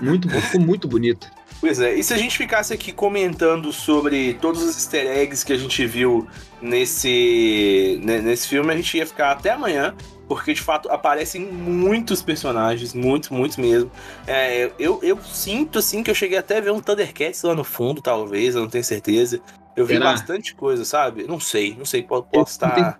Muito 0.01 0.29
ficou 0.29 0.61
muito 0.61 0.87
bonito. 0.87 1.27
Pois 1.59 1.79
é, 1.79 1.93
e 1.93 2.03
se 2.03 2.11
a 2.11 2.17
gente 2.17 2.35
ficasse 2.35 2.73
aqui 2.73 2.91
comentando 2.91 3.71
sobre 3.71 4.33
todos 4.33 4.63
os 4.63 4.75
easter 4.75 5.05
eggs 5.05 5.45
que 5.45 5.53
a 5.53 5.57
gente 5.57 5.85
viu 5.85 6.27
nesse, 6.59 8.01
né, 8.03 8.19
nesse 8.19 8.47
filme, 8.47 8.73
a 8.73 8.75
gente 8.75 8.97
ia 8.97 9.05
ficar 9.05 9.31
até 9.31 9.51
amanhã, 9.51 9.93
porque 10.27 10.55
de 10.55 10.61
fato 10.61 10.89
aparecem 10.89 11.45
muitos 11.45 12.23
personagens, 12.23 12.95
muitos, 12.95 13.29
muitos 13.29 13.57
mesmo. 13.57 13.91
É, 14.25 14.71
eu, 14.79 14.99
eu 15.03 15.19
sinto 15.21 15.77
assim 15.77 16.01
que 16.01 16.09
eu 16.09 16.15
cheguei 16.15 16.39
até 16.39 16.57
a 16.57 16.61
ver 16.61 16.71
um 16.71 16.81
Thundercats 16.81 17.43
lá 17.43 17.53
no 17.53 17.63
fundo, 17.63 18.01
talvez, 18.01 18.55
eu 18.55 18.61
não 18.61 18.69
tenho 18.69 18.83
certeza. 18.83 19.39
Eu 19.75 19.85
vi 19.85 19.93
Será? 19.93 20.11
bastante 20.11 20.55
coisa, 20.55 20.83
sabe? 20.83 21.23
Não 21.23 21.39
sei, 21.39 21.75
não 21.75 21.85
sei, 21.85 22.03
posso 22.03 22.27
estar. 22.45 22.97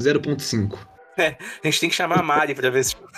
0.5. 0.00 0.78
É, 1.18 1.36
a 1.62 1.66
gente 1.66 1.80
tem 1.80 1.90
que 1.90 1.94
chamar 1.94 2.20
a 2.20 2.22
Mari 2.22 2.54
pra 2.54 2.70
ver 2.70 2.84
se. 2.84 2.96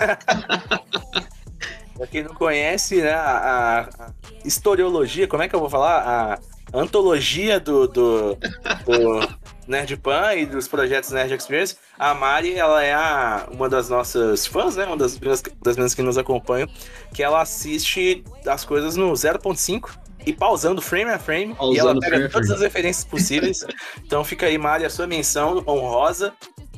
pra 1.95 2.07
quem 2.11 2.23
não 2.25 2.35
conhece, 2.35 3.01
né, 3.01 3.13
a, 3.13 3.89
a, 3.89 4.13
historiologia, 4.45 5.29
como 5.29 5.43
é 5.43 5.49
que 5.49 5.55
eu 5.55 5.61
vou 5.61 5.71
falar? 5.71 6.39
A 6.73 6.79
antologia 6.79 7.61
do, 7.61 7.87
do, 7.87 8.35
do 8.35 9.29
Nerd 9.67 9.97
Pan 9.99 10.35
e 10.35 10.47
dos 10.47 10.67
projetos 10.67 11.11
Nerd 11.11 11.33
Experience, 11.35 11.77
a 11.99 12.15
Mari, 12.15 12.55
ela 12.55 12.83
é 12.83 12.93
a, 12.93 13.47
uma 13.53 13.69
das 13.69 13.89
nossas 13.89 14.47
fãs, 14.47 14.77
né? 14.77 14.85
Uma 14.85 14.97
das, 14.97 15.17
das 15.17 15.77
meninas 15.77 15.95
que 15.95 16.03
nos 16.03 16.19
acompanham, 16.19 16.69
que 17.15 17.23
ela 17.23 17.41
assiste 17.41 18.25
as 18.47 18.65
coisas 18.65 18.97
no 18.97 19.13
0.5 19.13 20.02
e 20.27 20.33
pausando 20.33 20.81
frame 20.81 21.11
a 21.11 21.19
frame. 21.19 21.55
Pausando 21.55 21.77
e 21.77 21.79
ela 21.79 21.99
pega 21.99 22.29
todas 22.29 22.51
as 22.51 22.61
referências 22.61 23.05
possíveis. 23.05 23.65
então 24.05 24.25
fica 24.25 24.47
aí, 24.47 24.59
Mari, 24.59 24.85
a 24.85 24.91
sua 24.91 25.07
menção 25.07 25.63
honrosa 25.67 26.33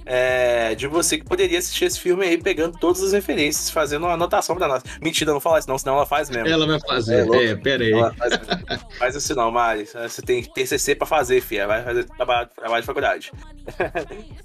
é, 0.07 0.75
de 0.75 0.87
você 0.87 1.19
que 1.19 1.25
poderia 1.25 1.59
assistir 1.59 1.87
esse 1.87 1.99
filme 1.99 2.25
aí, 2.25 2.37
pegando 2.37 2.79
todas 2.79 3.03
as 3.03 3.13
referências, 3.13 3.71
fazendo 3.71 4.05
uma 4.05 4.13
anotação 4.13 4.55
pra 4.55 4.69
nós. 4.69 4.83
Mentira, 5.01 5.33
não 5.33 5.41
fala 5.41 5.59
isso 5.59 5.69
não, 5.69 5.79
senão 5.79 5.97
ela 5.97 6.07
faz 6.07 6.29
mesmo. 6.29 6.47
Ela 6.47 6.67
vai 6.67 6.81
fazer, 6.81 7.29
é, 7.33 7.47
é 7.47 7.57
pera 7.57 7.85
aí. 7.85 7.93
Faz, 8.17 8.99
faz 8.99 9.17
isso 9.17 9.35
não, 9.35 9.51
Mari. 9.51 9.87
Você 9.87 10.23
tem 10.23 10.43
TCC 10.43 10.95
pra 10.95 11.07
fazer, 11.07 11.41
filha. 11.41 11.67
Vai 11.67 11.83
fazer 11.83 12.05
trabalho, 12.05 12.49
trabalho 12.55 12.83
de 12.83 12.87
faculdade. 12.87 13.33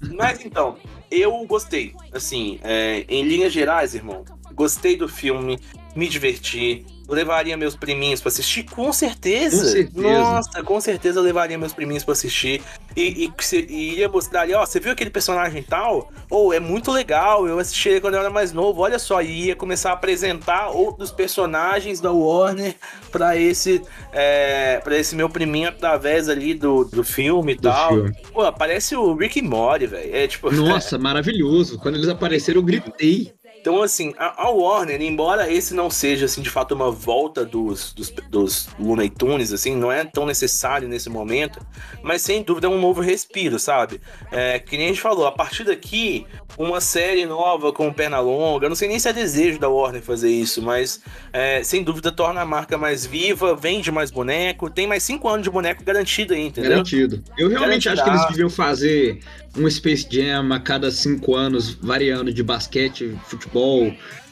Mas 0.14 0.44
então, 0.44 0.78
eu 1.10 1.44
gostei. 1.46 1.94
Assim, 2.12 2.58
é, 2.62 3.04
em 3.08 3.24
linhas 3.24 3.52
gerais, 3.52 3.94
irmão, 3.94 4.24
gostei 4.54 4.96
do 4.96 5.08
filme, 5.08 5.58
me 5.94 6.08
diverti 6.08 6.86
levaria 7.10 7.56
meus 7.56 7.76
priminhos 7.76 8.20
para 8.20 8.28
assistir? 8.28 8.64
Com 8.64 8.92
certeza. 8.92 9.62
Com 9.62 9.68
certeza. 9.68 10.08
Nossa, 10.20 10.62
com 10.62 10.80
certeza 10.80 11.18
eu 11.18 11.22
levaria 11.22 11.58
meus 11.58 11.72
priminhos 11.72 12.04
para 12.04 12.12
assistir. 12.12 12.62
e, 12.96 13.30
e, 13.52 13.56
e 13.68 13.98
ia 13.98 14.08
mostrar 14.08 14.42
ali, 14.42 14.54
ó, 14.54 14.64
você 14.64 14.80
viu 14.80 14.92
aquele 14.92 15.10
personagem 15.10 15.62
tal? 15.62 16.10
Ou 16.30 16.52
é 16.52 16.60
muito 16.60 16.90
legal, 16.90 17.46
eu 17.46 17.58
assisti 17.58 17.88
ele 17.88 18.00
quando 18.00 18.14
eu 18.14 18.20
era 18.20 18.30
mais 18.30 18.52
novo, 18.52 18.82
olha 18.82 18.98
só, 18.98 19.20
e 19.20 19.46
ia 19.46 19.56
começar 19.56 19.90
a 19.90 19.94
apresentar 19.94 20.68
outros 20.70 21.10
personagens 21.10 22.00
da 22.00 22.12
Warner 22.12 22.76
pra 23.10 23.36
esse, 23.36 23.82
é, 24.12 24.80
pra 24.82 24.96
esse 24.96 25.14
meu 25.16 25.28
priminho 25.28 25.68
através 25.68 26.28
ali 26.28 26.54
do, 26.54 26.84
do 26.84 27.02
filme 27.02 27.52
e 27.52 27.56
tal. 27.56 27.94
filme. 27.94 28.12
Pô, 28.32 28.42
aparece 28.42 28.94
o 28.94 29.14
Rick 29.14 29.38
e 29.38 29.42
Morty, 29.42 29.86
velho. 29.86 30.14
É 30.14 30.26
tipo. 30.26 30.50
Nossa, 30.54 30.98
maravilhoso. 30.98 31.78
Quando 31.78 31.96
eles 31.96 32.08
apareceram, 32.08 32.60
eu 32.60 32.64
gritei. 32.64 33.32
Então, 33.60 33.82
assim, 33.82 34.14
a, 34.16 34.44
a 34.44 34.50
Warner, 34.50 35.02
embora 35.02 35.52
esse 35.52 35.74
não 35.74 35.90
seja, 35.90 36.24
assim, 36.24 36.40
de 36.40 36.48
fato, 36.48 36.74
uma 36.74 36.90
volta 36.90 37.44
dos, 37.44 37.92
dos, 37.92 38.10
dos 38.30 38.68
Looney 38.78 39.10
Tunes, 39.10 39.52
assim, 39.52 39.76
não 39.76 39.92
é 39.92 40.02
tão 40.02 40.24
necessário 40.24 40.88
nesse 40.88 41.10
momento, 41.10 41.60
mas 42.02 42.22
sem 42.22 42.42
dúvida 42.42 42.66
é 42.66 42.70
um 42.70 42.80
novo 42.80 43.02
respiro, 43.02 43.58
sabe? 43.58 44.00
É, 44.32 44.58
que 44.58 44.78
nem 44.78 44.86
a 44.86 44.88
gente 44.88 45.02
falou, 45.02 45.26
a 45.26 45.32
partir 45.32 45.64
daqui, 45.64 46.26
uma 46.56 46.80
série 46.80 47.26
nova 47.26 47.70
com 47.70 47.92
perna 47.92 48.18
longa, 48.18 48.64
eu 48.64 48.70
não 48.70 48.76
sei 48.76 48.88
nem 48.88 48.98
se 48.98 49.08
é 49.08 49.12
desejo 49.12 49.58
da 49.58 49.68
Warner 49.68 50.00
fazer 50.00 50.30
isso, 50.30 50.62
mas 50.62 51.00
é, 51.30 51.62
sem 51.62 51.82
dúvida 51.82 52.10
torna 52.10 52.40
a 52.40 52.46
marca 52.46 52.78
mais 52.78 53.04
viva, 53.04 53.54
vende 53.54 53.90
mais 53.90 54.10
boneco, 54.10 54.70
tem 54.70 54.86
mais 54.86 55.02
cinco 55.02 55.28
anos 55.28 55.42
de 55.42 55.50
boneco 55.50 55.84
garantido 55.84 56.32
aí, 56.32 56.46
entendeu? 56.46 56.70
Garantido. 56.70 57.22
Eu 57.36 57.50
realmente 57.50 57.88
acho 57.90 58.02
que 58.02 58.08
eles 58.08 58.26
deviam 58.28 58.48
fazer 58.48 59.20
um 59.56 59.68
Space 59.68 60.06
Jam 60.10 60.52
a 60.52 60.60
cada 60.60 60.90
cinco 60.90 61.34
anos, 61.34 61.74
variando 61.74 62.32
de 62.32 62.42
basquete, 62.42 63.18
futebol, 63.26 63.49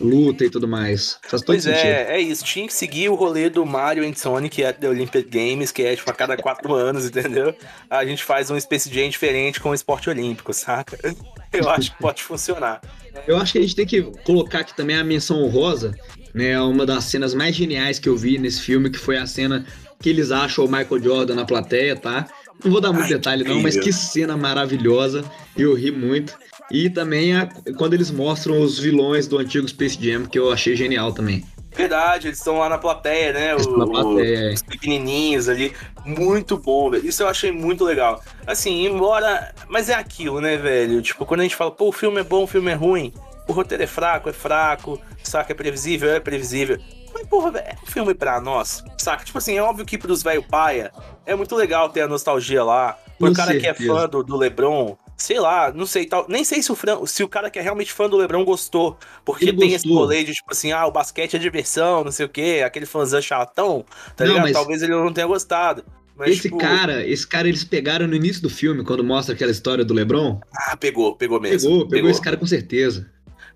luta 0.00 0.44
e 0.44 0.50
tudo 0.50 0.68
mais. 0.68 1.18
Faz 1.22 1.42
todo 1.42 1.54
Pois 1.54 1.64
sentido. 1.64 1.86
é, 1.86 2.16
é 2.16 2.20
isso. 2.20 2.44
Tinha 2.44 2.66
que 2.66 2.74
seguir 2.74 3.08
o 3.08 3.14
rolê 3.14 3.50
do 3.50 3.64
Mario 3.66 4.08
and 4.08 4.14
Sonic 4.14 4.62
at 4.64 4.78
the 4.78 4.88
Olympic 4.88 5.28
Games, 5.28 5.72
que 5.72 5.82
é 5.82 5.96
tipo 5.96 6.10
a 6.10 6.14
cada 6.14 6.36
quatro 6.36 6.74
anos, 6.74 7.06
entendeu? 7.06 7.54
A 7.90 8.04
gente 8.04 8.22
faz 8.22 8.50
um 8.50 8.58
Space 8.60 8.92
Jam 8.92 9.08
diferente 9.08 9.60
com 9.60 9.70
o 9.70 9.74
esporte 9.74 10.08
olímpico, 10.08 10.52
saca? 10.52 10.98
Eu 11.52 11.68
acho 11.70 11.92
que 11.92 11.98
pode 11.98 12.22
funcionar. 12.22 12.80
Eu 13.26 13.38
acho 13.38 13.52
que 13.52 13.58
a 13.58 13.62
gente 13.62 13.74
tem 13.74 13.86
que 13.86 14.02
colocar 14.24 14.60
aqui 14.60 14.76
também 14.76 14.96
a 14.96 15.02
menção 15.02 15.42
honrosa, 15.42 15.94
né? 16.34 16.60
Uma 16.60 16.84
das 16.84 17.04
cenas 17.04 17.34
mais 17.34 17.56
geniais 17.56 17.98
que 17.98 18.08
eu 18.08 18.16
vi 18.16 18.38
nesse 18.38 18.60
filme, 18.60 18.90
que 18.90 18.98
foi 18.98 19.16
a 19.16 19.26
cena 19.26 19.66
que 20.00 20.10
eles 20.10 20.30
acham 20.30 20.64
o 20.64 20.68
Michael 20.68 21.02
Jordan 21.02 21.34
na 21.34 21.44
plateia, 21.44 21.96
tá? 21.96 22.28
Não 22.62 22.70
vou 22.70 22.80
dar 22.80 22.92
muito 22.92 23.04
Ai, 23.04 23.14
detalhe, 23.14 23.44
não, 23.44 23.60
mas 23.62 23.76
que 23.76 23.92
cena 23.92 24.36
maravilhosa. 24.36 25.24
Eu 25.56 25.74
ri 25.74 25.90
muito. 25.90 26.36
E 26.70 26.90
também 26.90 27.34
a- 27.36 27.48
quando 27.76 27.94
eles 27.94 28.10
mostram 28.10 28.60
os 28.60 28.78
vilões 28.78 29.26
do 29.26 29.38
antigo 29.38 29.66
Space 29.68 29.98
Jam, 30.00 30.26
que 30.26 30.38
eu 30.38 30.52
achei 30.52 30.76
genial 30.76 31.12
também. 31.12 31.44
Verdade, 31.74 32.28
eles 32.28 32.38
estão 32.38 32.58
lá 32.58 32.68
na 32.68 32.76
plateia, 32.78 33.32
né? 33.32 33.54
O- 33.54 33.76
na 33.76 33.86
plateia, 33.86 34.50
é. 34.50 34.54
Os 34.54 34.62
pequenininhos 34.62 35.48
ali. 35.48 35.72
Muito 36.04 36.56
bom, 36.58 36.90
velho. 36.90 37.06
Isso 37.06 37.22
eu 37.22 37.28
achei 37.28 37.52
muito 37.52 37.84
legal. 37.84 38.22
Assim, 38.46 38.86
embora. 38.86 39.54
Mas 39.68 39.88
é 39.88 39.94
aquilo, 39.94 40.40
né, 40.40 40.56
velho? 40.56 41.00
Tipo, 41.00 41.24
quando 41.24 41.40
a 41.40 41.42
gente 41.44 41.54
fala, 41.54 41.70
pô, 41.70 41.88
o 41.88 41.92
filme 41.92 42.20
é 42.20 42.24
bom, 42.24 42.42
o 42.44 42.46
filme 42.46 42.70
é 42.70 42.74
ruim. 42.74 43.12
O 43.46 43.52
roteiro 43.52 43.82
é 43.84 43.86
fraco, 43.86 44.28
é 44.28 44.32
fraco. 44.32 45.00
Saca, 45.22 45.52
é 45.52 45.54
previsível, 45.54 46.10
é 46.10 46.20
previsível. 46.20 46.78
Mas, 47.14 47.26
porra, 47.28 47.50
velho, 47.52 47.66
é 47.66 47.76
um 47.82 47.86
filme 47.86 48.12
pra 48.14 48.40
nós. 48.40 48.82
Saca? 48.98 49.24
Tipo 49.24 49.38
assim, 49.38 49.56
é 49.56 49.62
óbvio 49.62 49.86
que 49.86 49.96
pros 49.96 50.22
velho 50.22 50.42
paia 50.42 50.90
é 51.24 51.34
muito 51.34 51.54
legal 51.54 51.88
ter 51.90 52.00
a 52.02 52.08
nostalgia 52.08 52.64
lá. 52.64 52.98
Com 53.18 53.32
cara 53.32 53.52
que 53.52 53.58
é 53.66 53.74
certeza. 53.74 53.94
fã 53.94 54.08
do, 54.08 54.22
do 54.22 54.36
Lebron, 54.36 54.96
sei 55.18 55.38
lá, 55.40 55.70
não 55.72 55.84
sei, 55.84 56.06
tal. 56.06 56.24
Nem 56.28 56.44
sei 56.44 56.62
se 56.62 56.70
o, 56.72 56.76
Fran, 56.76 57.04
se 57.04 57.22
o 57.22 57.28
cara 57.28 57.50
que 57.50 57.58
é 57.58 57.62
realmente 57.62 57.92
fã 57.92 58.08
do 58.08 58.16
Lebron 58.16 58.44
gostou. 58.44 58.96
Porque 59.24 59.44
Ele 59.46 59.58
tem 59.58 59.74
esse 59.74 59.84
gostou. 59.86 60.04
rolê 60.04 60.24
de, 60.24 60.32
tipo 60.32 60.50
assim, 60.52 60.72
ah, 60.72 60.86
o 60.86 60.92
basquete 60.92 61.34
é 61.34 61.38
diversão, 61.38 62.04
não 62.04 62.12
sei 62.12 62.24
o 62.24 62.28
quê, 62.28 62.62
aquele 62.64 62.86
fãzão 62.86 63.20
chatão, 63.20 63.84
tá 64.16 64.24
Não, 64.24 64.30
ligado? 64.32 64.44
mas- 64.44 64.52
Talvez 64.52 64.80
ele 64.82 64.92
não 64.92 65.12
tenha 65.12 65.26
gostado. 65.26 65.84
Mas, 66.16 66.30
esse 66.30 66.42
tipo, 66.42 66.56
cara, 66.58 67.06
esse 67.06 67.24
cara 67.26 67.46
eles 67.48 67.62
pegaram 67.62 68.06
no 68.08 68.14
início 68.14 68.42
do 68.42 68.50
filme, 68.50 68.82
quando 68.82 69.04
mostra 69.04 69.34
aquela 69.36 69.52
história 69.52 69.84
do 69.84 69.94
LeBron. 69.94 70.40
Ah, 70.52 70.76
pegou, 70.76 71.14
pegou 71.14 71.40
mesmo. 71.40 71.68
Pegou, 71.70 71.88
pegou, 71.88 72.10
esse 72.10 72.20
cara 72.20 72.36
com 72.36 72.46
certeza. 72.46 73.08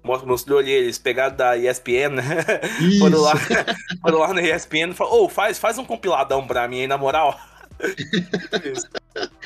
Mostrou 0.04 0.58
ali, 0.58 0.70
eles 0.70 0.98
pegaram 0.98 1.34
da 1.36 1.56
ESPN, 1.56 2.10
né? 2.16 2.22
Foram 3.00 3.20
lá, 3.20 3.34
foram 4.02 4.18
lá 4.18 4.34
na 4.34 4.42
ESPN 4.42 4.90
e 4.90 4.94
falaram, 4.94 5.22
ô, 5.24 5.28
faz, 5.28 5.58
faz 5.58 5.78
um 5.78 5.84
compiladão 5.84 6.44
pra 6.46 6.66
mim 6.68 6.80
aí, 6.82 6.86
na 6.86 6.98
moral. 6.98 7.38
Isso. 8.64 8.86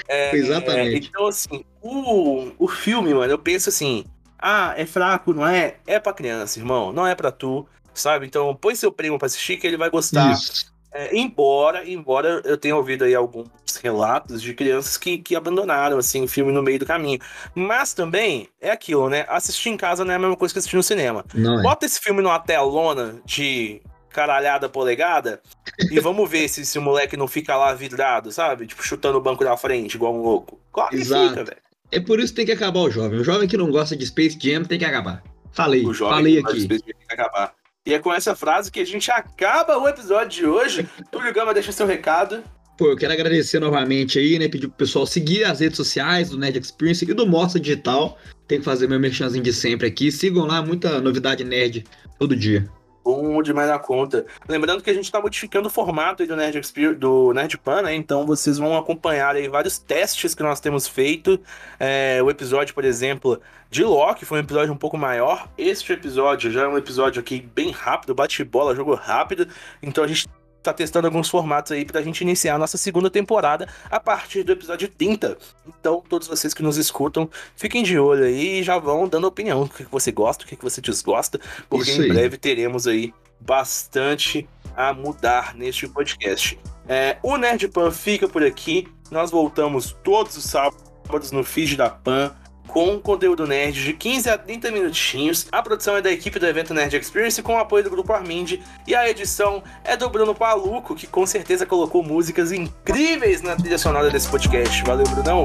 É, 0.09 0.35
Exatamente. 0.37 1.09
então, 1.09 1.27
assim, 1.27 1.65
o, 1.83 2.53
o 2.59 2.69
filme, 2.69 3.13
mano, 3.13 3.33
eu 3.33 3.39
penso 3.39 3.69
assim, 3.69 4.05
ah, 4.39 4.75
é 4.77 4.87
fraco, 4.87 5.33
não 5.33 5.47
é? 5.47 5.77
É 5.87 5.99
pra 5.99 6.13
criança, 6.13 6.59
irmão, 6.59 6.93
não 6.93 7.07
é 7.07 7.15
pra 7.15 7.31
tu, 7.31 7.67
sabe? 7.93 8.27
Então, 8.27 8.55
põe 8.55 8.75
seu 8.75 8.93
primo 8.93 9.19
pra 9.19 9.27
assistir 9.27 9.57
que 9.57 9.67
ele 9.67 9.77
vai 9.77 9.91
gostar. 9.91 10.33
Isso. 10.33 10.75
É, 10.93 11.15
embora, 11.15 11.89
embora 11.89 12.41
eu 12.45 12.57
tenha 12.57 12.75
ouvido 12.75 13.05
aí 13.05 13.15
alguns 13.15 13.49
relatos 13.83 14.41
de 14.41 14.55
crianças 14.55 14.97
que, 14.97 15.19
que 15.19 15.37
abandonaram 15.37 15.99
assim 15.99 16.25
o 16.25 16.29
filme 16.29 16.51
no 16.53 16.63
meio 16.63 16.79
do 16.79 16.87
caminho. 16.87 17.19
Mas 17.55 17.93
também 17.93 18.49
é 18.61 18.71
aquilo, 18.71 19.11
né? 19.11 19.27
Assistir 19.29 19.69
em 19.69 19.77
casa 19.77 20.05
não 20.05 20.13
é 20.13 20.17
a 20.17 20.19
mesma 20.19 20.37
coisa 20.37 20.55
que 20.55 20.59
assistir 20.59 20.77
no 20.77 20.83
cinema. 20.83 21.23
Não 21.35 21.59
é. 21.59 21.63
Bota 21.63 21.85
esse 21.85 22.01
filme 22.01 22.23
numa 22.23 22.39
telona 22.39 23.17
de 23.27 23.83
caralhada 24.17 24.67
polegada 24.67 25.43
e 25.91 26.01
vamos 26.01 26.29
ver 26.31 26.49
se, 26.49 26.65
se 26.65 26.79
o 26.79 26.83
moleque 26.83 27.19
não 27.19 27.29
fica 27.29 27.55
lá 27.55 27.75
vidrado, 27.75 28.33
sabe? 28.33 28.67
Tipo, 28.67 28.83
chutando 28.83 29.19
o 29.19 29.21
banco 29.21 29.45
da 29.45 29.55
frente, 29.59 29.95
igual 29.95 30.15
um 30.15 30.23
louco. 30.23 30.59
Claro 30.73 30.89
que 30.89 30.97
Exato. 30.97 31.29
fica, 31.29 31.45
velho. 31.45 31.59
É 31.93 32.01
por 32.01 32.19
isso 32.19 32.33
que 32.33 32.37
tem 32.37 32.47
que 32.47 32.53
acabar 32.53 32.81
o 32.81 32.91
jovem. 32.91 33.21
O 33.21 33.25
jovem 33.25 33.47
que 33.47 33.59
não 33.59 33.71
gosta 33.71 33.95
de 33.95 34.07
Space 34.07 34.39
Jam 34.41 34.65
tem 34.65 34.79
que 34.79 34.87
acabar. 34.87 35.23
Falei, 35.53 35.85
O 35.85 35.93
jovem 35.93 36.17
falei 36.17 36.39
aqui. 36.39 36.63
Space 36.63 36.83
Jam 36.87 36.95
tem 36.99 37.07
que 37.07 37.13
acabar. 37.13 37.53
E 37.85 37.93
é 37.93 37.99
com 37.99 38.13
essa 38.13 38.35
frase 38.35 38.73
que 38.73 38.81
a 38.81 38.87
gente 38.87 39.11
acaba 39.11 39.77
o 39.77 39.87
episódio 39.87 40.31
de 40.31 40.47
hoje. 40.47 40.89
Túlio 41.13 41.33
Gama 41.35 41.53
deixa 41.53 41.71
seu 41.71 41.87
recado. 41.87 42.43
Pô, 42.79 42.89
eu 42.89 42.97
quero 42.97 43.13
agradecer 43.13 43.61
novamente 43.61 44.19
aí, 44.19 44.39
né? 44.39 44.49
Pedir 44.49 44.69
pro 44.69 44.79
pessoal 44.79 45.07
seguir 45.07 45.45
as 45.45 45.61
redes 45.61 45.77
sociais 45.77 46.31
do 46.31 46.39
Nerd 46.39 46.59
Experience 46.59 47.05
e 47.05 47.15
do 47.15 47.27
Mostra 47.27 47.61
Digital. 47.61 48.19
Tem 48.49 48.59
que 48.59 48.65
fazer 48.65 48.89
meu 48.89 48.99
merchanzinho 48.99 49.45
de 49.45 49.53
sempre 49.53 49.87
aqui. 49.87 50.11
Sigam 50.11 50.47
lá, 50.47 50.63
muita 50.63 51.01
novidade 51.01 51.45
nerd 51.45 51.85
todo 52.19 52.35
dia. 52.35 52.67
Bom 53.07 53.41
demais 53.41 53.69
da 53.69 53.79
conta. 53.79 54.27
Lembrando 54.49 54.83
que 54.83 54.91
a 54.91 54.93
gente 54.93 55.05
está 55.05 55.21
modificando 55.21 55.69
o 55.69 55.71
formato 55.71 56.27
do 56.27 56.35
Nerd 56.35 56.59
Experience, 56.59 56.99
do 56.99 57.33
Nerd 57.33 57.57
Pan, 57.57 57.83
né? 57.83 57.95
Então 57.95 58.27
vocês 58.27 58.59
vão 58.59 58.77
acompanhar 58.77 59.37
aí 59.37 59.47
vários 59.47 59.79
testes 59.79 60.35
que 60.35 60.43
nós 60.43 60.59
temos 60.59 60.89
feito. 60.89 61.39
É, 61.79 62.21
o 62.21 62.29
episódio, 62.29 62.75
por 62.75 62.85
exemplo, 62.85 63.41
de 63.71 63.85
Loki 63.85 64.25
foi 64.25 64.39
um 64.39 64.43
episódio 64.43 64.75
um 64.75 64.77
pouco 64.77 64.99
maior. 64.99 65.49
Este 65.57 65.93
episódio 65.93 66.51
já 66.51 66.63
é 66.63 66.67
um 66.67 66.77
episódio 66.77 67.21
aqui 67.21 67.49
bem 67.55 67.71
rápido, 67.71 68.13
bate-bola, 68.13 68.75
jogo 68.75 68.97
rápido. 68.97 69.47
Então 69.81 70.03
a 70.03 70.09
gente 70.09 70.27
tá 70.67 70.73
testando 70.73 71.07
alguns 71.07 71.29
formatos 71.29 71.73
aí 71.73 71.85
pra 71.85 72.03
gente 72.03 72.21
iniciar 72.21 72.55
a 72.55 72.59
nossa 72.59 72.77
segunda 72.77 73.09
temporada 73.09 73.69
a 73.91 74.01
partir 74.01 74.43
do 74.43 74.53
episódio 74.53 74.89
30. 74.89 75.37
Então, 75.67 76.03
todos 76.09 76.29
vocês 76.29 76.53
que 76.53 76.63
nos 76.63 76.77
escutam, 76.77 77.31
fiquem 77.57 77.83
de 77.83 77.99
olho 77.99 78.25
aí 78.25 78.61
e 78.61 78.63
já 78.63 78.79
vão 78.79 79.09
dando 79.09 79.27
opinião. 79.27 79.63
O 79.63 79.69
que 79.69 79.85
você 79.85 80.11
gosta, 80.11 80.45
o 80.45 80.49
que 80.49 80.57
você 80.61 80.81
desgosta, 80.81 81.41
porque 81.69 81.91
em 81.91 82.09
breve 82.09 82.37
teremos 82.37 82.87
aí 82.87 83.15
bastante 83.41 84.49
a 84.77 84.93
mudar 84.93 85.55
neste 85.55 85.89
podcast. 85.89 86.59
É, 86.89 87.19
o 87.23 87.37
Nerd 87.37 87.69
Pan 87.69 87.91
fica 87.91 88.29
por 88.29 88.45
aqui. 88.45 88.89
Nós 89.11 89.31
voltamos 89.31 89.97
todos 90.03 90.37
os 90.37 90.45
sábados 90.45 91.31
no 91.31 91.45
feed 91.45 91.77
da 91.77 91.89
Pan 91.89 92.35
com 92.67 92.99
conteúdo 92.99 93.47
nerd 93.47 93.83
de 93.83 93.93
15 93.93 94.31
a 94.31 94.39
30 94.39 94.71
minutinhos. 94.71 95.47
A 95.51 95.63
produção 95.63 95.97
é 95.97 96.03
da 96.03 96.11
equipe 96.11 96.39
do 96.39 96.47
evento 96.47 96.75
Nerd 96.75 96.97
Experience 96.97 97.43
com 97.43 97.55
o 97.55 97.59
apoio 97.59 97.85
do 97.85 97.91
grupo 97.91 98.13
Armind 98.13 98.61
e 98.87 98.95
a 98.95 99.09
edição 99.09 99.63
é 99.85 99.97
do 99.97 100.09
Bruno 100.09 100.35
Paluco, 100.35 100.95
que 100.95 101.07
com 101.07 101.27
certeza 101.27 101.65
colocou 101.65 102.03
músicas 102.03 102.53
incríveis 102.53 103.43
na 103.43 103.57
trilha 103.57 103.79
sonora 103.79 104.11
desse 104.11 104.29
podcast. 104.29 104.83
Valeu, 104.85 105.07
Brunão. 105.07 105.45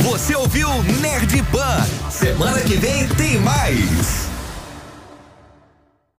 Você 0.00 0.34
ouviu 0.34 0.68
Nerd 1.00 1.42
Pan. 1.44 2.10
Semana 2.10 2.60
que 2.60 2.76
vem 2.76 3.08
tem 3.08 3.38
mais. 3.38 4.37